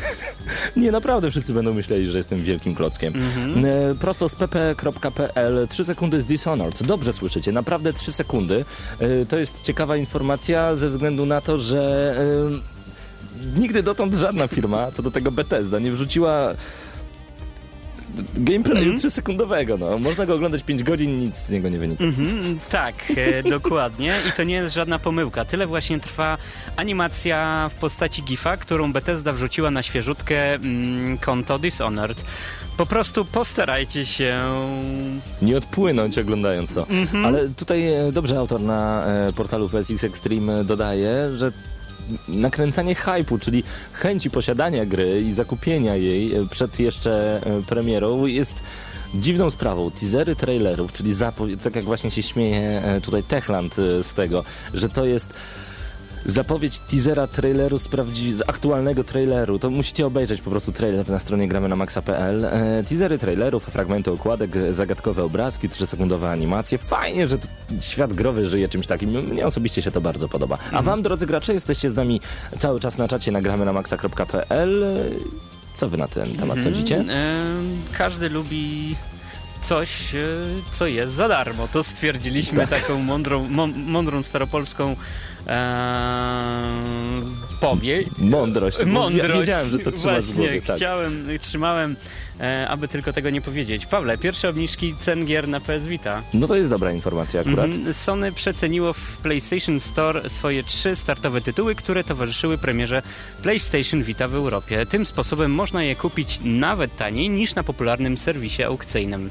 [0.76, 3.14] Nie, naprawdę wszyscy będą myśleli, że jestem wielkim klockiem.
[3.64, 6.82] E, Prosto z pp.pl 3 sekundy z Dishonored.
[6.82, 8.64] Dobrze słyszycie, naprawdę 3 sekundy.
[8.98, 12.14] E, To jest ciekawa informacja ze względu na to, że
[13.56, 16.54] e, nigdy dotąd żadna firma, co do tego Bethesda, nie wrzuciła
[18.34, 19.78] gameplayu 3-sekundowego.
[19.78, 19.98] No.
[19.98, 22.04] Można go oglądać 5 godzin, nic z niego nie wynika.
[22.04, 24.20] Mhm, tak, e, dokładnie.
[24.28, 25.44] I to nie jest żadna pomyłka.
[25.44, 26.38] Tyle właśnie trwa
[26.76, 32.24] animacja w postaci GIFa, którą Bethesda wrzuciła na świeżutkę mm, konto Dishonored.
[32.76, 34.38] Po prostu postarajcie się.
[35.42, 36.86] nie odpłynąć oglądając to.
[37.24, 41.52] Ale tutaj e, dobrze autor na e, portalu PSX Extreme dodaje, że
[42.28, 48.54] nakręcanie hypu, czyli chęci posiadania gry i zakupienia jej e, przed jeszcze e, premierą jest
[49.14, 49.90] dziwną sprawą.
[49.90, 51.14] Teasery trailerów, czyli
[51.64, 54.44] tak jak właśnie się śmieje e, tutaj Techland z tego,
[54.74, 55.28] że to jest
[56.32, 59.58] zapowiedź teasera traileru z, prawdzi- z aktualnego traileru.
[59.58, 62.44] To musicie obejrzeć po prostu trailer na stronie gramy na maxa.pl.
[62.44, 66.78] E, teasery trailerów, fragmenty okładek, zagadkowe obrazki, 3-sekundowe animacje.
[66.78, 67.38] Fajnie, że
[67.80, 69.10] świat growy żyje czymś takim.
[69.10, 70.58] Mnie osobiście się to bardzo podoba.
[70.72, 72.20] A wam, drodzy gracze, jesteście z nami
[72.58, 74.84] cały czas na czacie na gramy na maxa.pl.
[75.76, 76.96] Co wy na ten temat sądzicie?
[76.96, 78.96] Mm, każdy lubi
[79.62, 80.18] coś, e,
[80.72, 81.68] co jest za darmo.
[81.72, 82.80] To stwierdziliśmy Tak.
[82.80, 84.96] taką mądrą, mą- mądrą staropolską
[87.60, 88.08] powieść.
[88.18, 88.84] Mądrość.
[88.86, 89.38] Mądrość.
[89.38, 90.62] Wiedziałem, że to trzymasz w Właśnie, głowie.
[90.62, 90.76] Tak.
[90.76, 91.96] chciałem, trzymałem,
[92.40, 93.86] e, aby tylko tego nie powiedzieć.
[93.86, 96.22] Pawle, pierwsze obniżki cen gier na PS Vita.
[96.34, 97.66] No to jest dobra informacja akurat.
[97.66, 97.94] Mhm.
[97.94, 103.02] Sony przeceniło w PlayStation Store swoje trzy startowe tytuły, które towarzyszyły premierze
[103.42, 104.86] PlayStation Vita w Europie.
[104.86, 109.30] Tym sposobem można je kupić nawet taniej niż na popularnym serwisie aukcyjnym.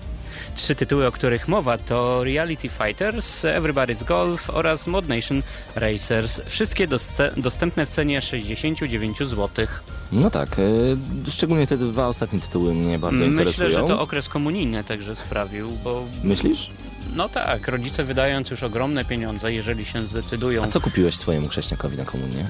[0.55, 5.43] Trzy tytuły, o których mowa to Reality Fighters, Everybody's Golf oraz Mod Nation
[5.75, 6.41] Racers.
[6.47, 9.67] Wszystkie dostę- dostępne w cenie 69 zł.
[10.11, 13.69] No tak, e, szczególnie te dwa ostatnie tytuły mnie bardzo Myślę, interesują.
[13.69, 16.69] że to okres komunijny także sprawił, bo Myślisz?
[17.15, 20.63] no tak, rodzice wydając już ogromne pieniądze, jeżeli się zdecydują.
[20.63, 22.49] A co kupiłeś swojemu chrześniakowi na komunię?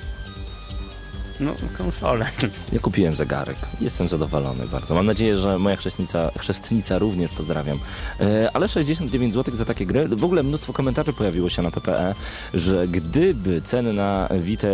[1.40, 2.26] No, konsolę.
[2.74, 3.56] Ja kupiłem zegarek.
[3.82, 4.96] Jestem zadowolony bardzo.
[4.96, 7.80] Mam nadzieję, że moja chrzestnica, chrzestnica również pozdrawiam.
[8.20, 10.08] E, ale 69 zł za takie gry.
[10.08, 12.16] W ogóle mnóstwo komentarzy pojawiło się na PPE,
[12.54, 14.68] że gdyby ceny na Vita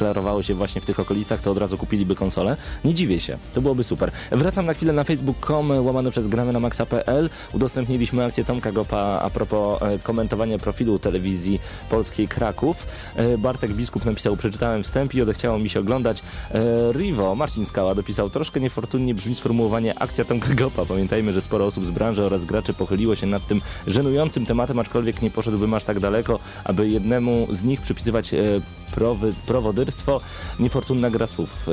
[0.00, 2.56] klarowały się właśnie w tych okolicach, to od razu kupiliby konsolę.
[2.84, 3.38] Nie dziwię się.
[3.54, 4.10] To byłoby super.
[4.32, 7.30] Wracam na chwilę na facebook.com łamane przez gramy na maxa.pl.
[7.52, 12.86] Udostępniliśmy akcję Tomka Gopa a propos e, komentowania profilu telewizji polskiej Kraków.
[13.16, 16.22] E, Bartek Biskup napisał, przeczytałem wstęp i odechciało mi się oglądać.
[16.50, 20.86] E, Rivo, Marcin Skała dopisał, troszkę niefortunnie brzmi sformułowanie akcja Tomka Gopa.
[20.86, 25.22] Pamiętajmy, że sporo osób z branży oraz graczy pochyliło się nad tym żenującym tematem, aczkolwiek
[25.22, 28.34] nie poszedłbym aż tak daleko, aby jednemu z nich przypisywać
[28.90, 29.34] prowy,
[29.96, 30.20] prowodyrstwo.
[30.60, 31.68] Niefortunna gra słów.
[31.68, 31.72] E,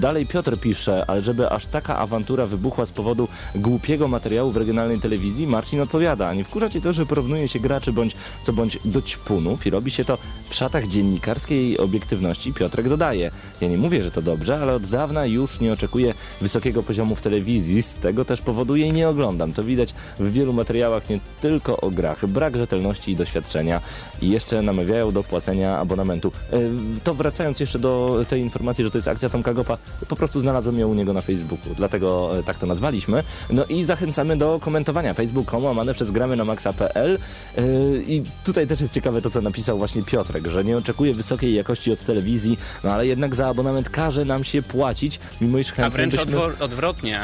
[0.00, 5.00] Dalej Piotr pisze, ale żeby aż taka awantura wybuchła z powodu głupiego materiału w regionalnej
[5.00, 9.02] telewizji, Marcin odpowiada, nie wkurza cię to, że porównuje się graczy bądź co bądź do
[9.02, 10.18] ćpunów i robi się to
[10.48, 12.52] w szatach dziennikarskiej obiektywności.
[12.52, 13.30] Piotrek dodaje,
[13.60, 17.22] ja nie mówię, że to dobrze, ale od dawna już nie oczekuję wysokiego poziomu w
[17.22, 19.52] telewizji, z tego też powodu jej nie oglądam.
[19.52, 23.80] To widać w wielu materiałach nie tylko o grach, brak rzetelności i doświadczenia
[24.22, 26.32] i jeszcze namawiają do płacenia abonamentu.
[26.52, 26.58] E,
[27.04, 30.78] To wracając jeszcze do tej informacji, że to jest akcja Tomka Gopa, po prostu znalazłem
[30.78, 33.22] ją u niego na Facebooku, dlatego e, tak to nazwaliśmy.
[33.50, 37.18] No i zachęcamy do komentowania facebook.com łamane przez gramy na maxa.pl
[37.56, 37.62] E,
[37.96, 41.92] i tutaj też jest ciekawe to, co napisał właśnie Piotrek, że nie oczekuje wysokiej jakości
[41.92, 45.90] od telewizji, no ale jednak za abonament każe nam się płacić, mimo iż A chętnie
[45.90, 46.36] wręcz byśmy...
[46.36, 47.20] odwo- odwrotnie,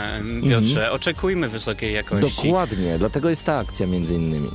[0.50, 2.36] Piotrze, oczekujmy wysokiej jakości.
[2.42, 4.48] Dokładnie, dlatego jest ta akcja między innymi.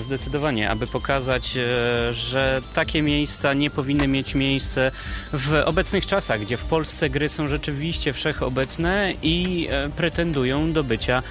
[0.00, 4.92] Zdecydowanie, aby pokazać, e, że takie miejsca nie powinny mieć miejsce
[5.32, 11.22] w obecnych czasach, gdzie w Polsce gry są rzeczywiście wszechobecne i e, pretendują do bycia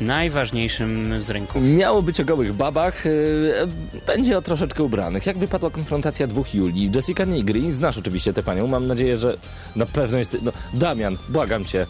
[0.00, 1.62] najważniejszym z rynków.
[1.62, 3.68] Miało być o gołych babach, yy,
[4.06, 5.26] będzie o troszeczkę ubranych.
[5.26, 6.90] Jak wypadła konfrontacja dwóch Julii?
[6.94, 9.36] Jessica Nigri, znasz oczywiście tę panią, mam nadzieję, że
[9.76, 10.36] na pewno jest...
[10.42, 11.86] No, Damian, błagam cię.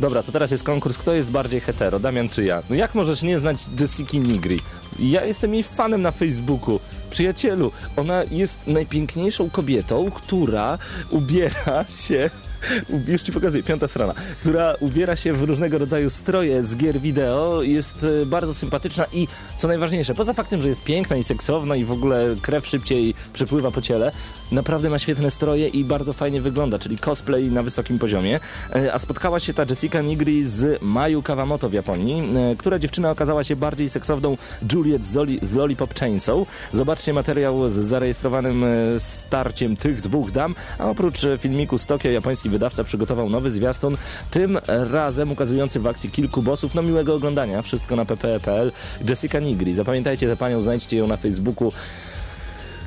[0.00, 2.62] Dobra, to teraz jest konkurs, kto jest bardziej hetero, Damian czy ja?
[2.70, 4.60] No jak możesz nie znać Jessiki Nigri?
[4.98, 6.80] Ja jestem jej fanem na Facebooku.
[7.10, 10.78] Przyjacielu, ona jest najpiękniejszą kobietą, która
[11.10, 12.30] ubiera się
[13.08, 17.62] już ci pokazuję, piąta strona, która ubiera się w różnego rodzaju stroje z gier wideo,
[17.62, 21.84] jest e, bardzo sympatyczna i co najważniejsze, poza faktem, że jest piękna i seksowna i
[21.84, 24.12] w ogóle krew szybciej przepływa po ciele,
[24.52, 28.40] naprawdę ma świetne stroje i bardzo fajnie wygląda, czyli cosplay na wysokim poziomie.
[28.74, 33.10] E, A spotkała się ta Jessica Nigri z Mayu Kawamoto w Japonii, e, która dziewczyna
[33.10, 34.36] okazała się bardziej seksowną
[34.72, 36.38] Juliet z, Loli, Lollipop Chainsaw.
[36.72, 38.64] Zobaczcie materiał z zarejestrowanym
[38.98, 43.96] starciem tych dwóch dam, a oprócz filmiku z Tokio japoński wydawca przygotował nowy zwiastun,
[44.30, 46.74] tym razem ukazujący w akcji kilku bossów.
[46.74, 48.72] No miłego oglądania, wszystko na ppe.pl.
[49.08, 51.72] Jessica Nigri, zapamiętajcie tę panią, znajdźcie ją na Facebooku.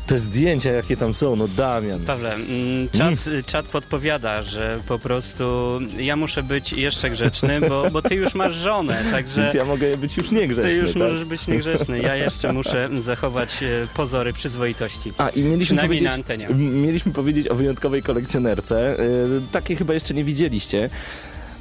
[0.07, 1.99] Te zdjęcia, jakie tam są, no Damian.
[1.99, 3.13] Pawle, mm, czat,
[3.45, 8.55] czat podpowiada, że po prostu ja muszę być jeszcze grzeczny, bo, bo ty już masz
[8.55, 11.01] żonę, także Więc ja mogę być już niegrzeczny, ty już tak?
[11.01, 11.99] możesz być niegrzeczny.
[11.99, 15.13] Ja jeszcze muszę zachować e, pozory przyzwoitości.
[15.17, 16.47] A i mieliśmy powiedzieć, na antenie.
[16.55, 18.95] mieliśmy powiedzieć o wyjątkowej kolekcjonerce.
[19.29, 20.89] Yy, takiej chyba jeszcze nie widzieliście.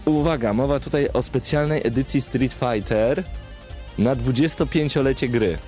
[0.05, 3.25] Uwaga, mowa tutaj o specjalnej edycji Street Fighter
[3.99, 5.59] na 25-lecie gry.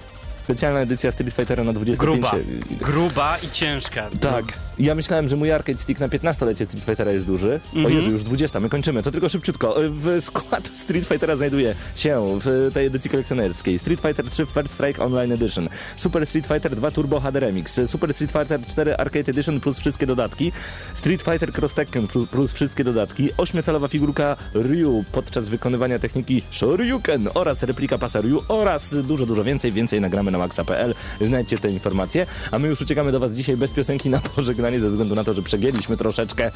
[0.46, 2.32] Specjalna edycja Street Fightera na 25 Gruba,
[2.80, 4.10] gruba i ciężka.
[4.20, 4.44] Tak.
[4.78, 7.60] Ja myślałem, że mój arcade stick na 15-lecie Street Fightera jest duży.
[7.72, 7.94] O Mhm.
[7.94, 9.02] Jezu, już 20, my kończymy.
[9.02, 9.74] To tylko szybciutko.
[9.90, 15.04] W skład Street Fightera znajduje się w tej edycji kolekcjonerskiej Street Fighter 3 First Strike
[15.04, 19.60] Online Edition, Super Street Fighter 2 Turbo HD Remix, Super Street Fighter 4 Arcade Edition
[19.60, 20.52] plus wszystkie dodatki,
[20.94, 27.62] Street Fighter Cross Tekken plus- wszystkie dodatki, 8-calowa figurka Ryu podczas wykonywania techniki Shoryuken oraz
[27.62, 29.72] replika pasa Ryu oraz dużo, dużo więcej.
[29.72, 30.94] Więcej nagramy na maxa.pl.
[31.20, 32.26] Znajdźcie te informacje.
[32.50, 35.34] A my już uciekamy do Was dzisiaj bez piosenki na pożegnanie ze względu na to,
[35.34, 36.50] że przegięliśmy troszeczkę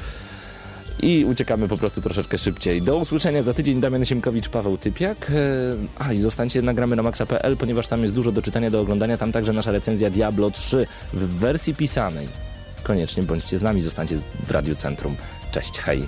[1.03, 2.83] i uciekamy po prostu troszeczkę szybciej.
[2.83, 5.31] Do usłyszenia za tydzień Damian Siemkowicz, Paweł Typiak.
[5.31, 5.35] E,
[5.99, 9.17] A i zostańcie, nagramy na maxa.pl, ponieważ tam jest dużo do czytania, do oglądania.
[9.17, 12.29] Tam także nasza recenzja Diablo 3 w wersji pisanej.
[12.83, 15.17] Koniecznie bądźcie z nami, zostańcie w Radiu Centrum.
[15.53, 16.07] Cześć, hej.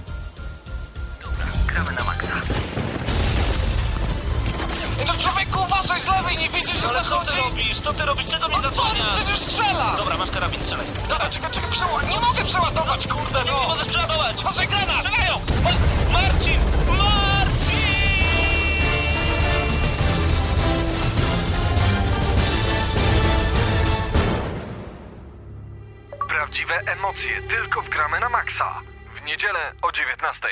[5.06, 7.80] No człowieku, uważaj z lewej, nie widzisz, że Ale co ty robisz?
[7.80, 8.26] Co ty robisz?
[8.26, 8.70] Czego mnie No
[9.16, 9.94] przecież strzela!
[9.96, 10.86] Dobra, masz karabin, strzelaj.
[11.08, 12.08] Dobra, czekaj, czekaj, przeładuj.
[12.08, 13.68] Nie mogę przeładować, kurde, Nie, nie no!
[13.68, 14.42] możesz przeładować.
[14.42, 14.96] Patrzaj, granat!
[14.96, 15.34] Strzelają!
[15.34, 16.58] O, Marcin!
[16.98, 17.82] Marcin!
[26.28, 28.80] Prawdziwe emocje tylko w gramy na maksa.
[29.22, 30.48] W niedzielę o 19.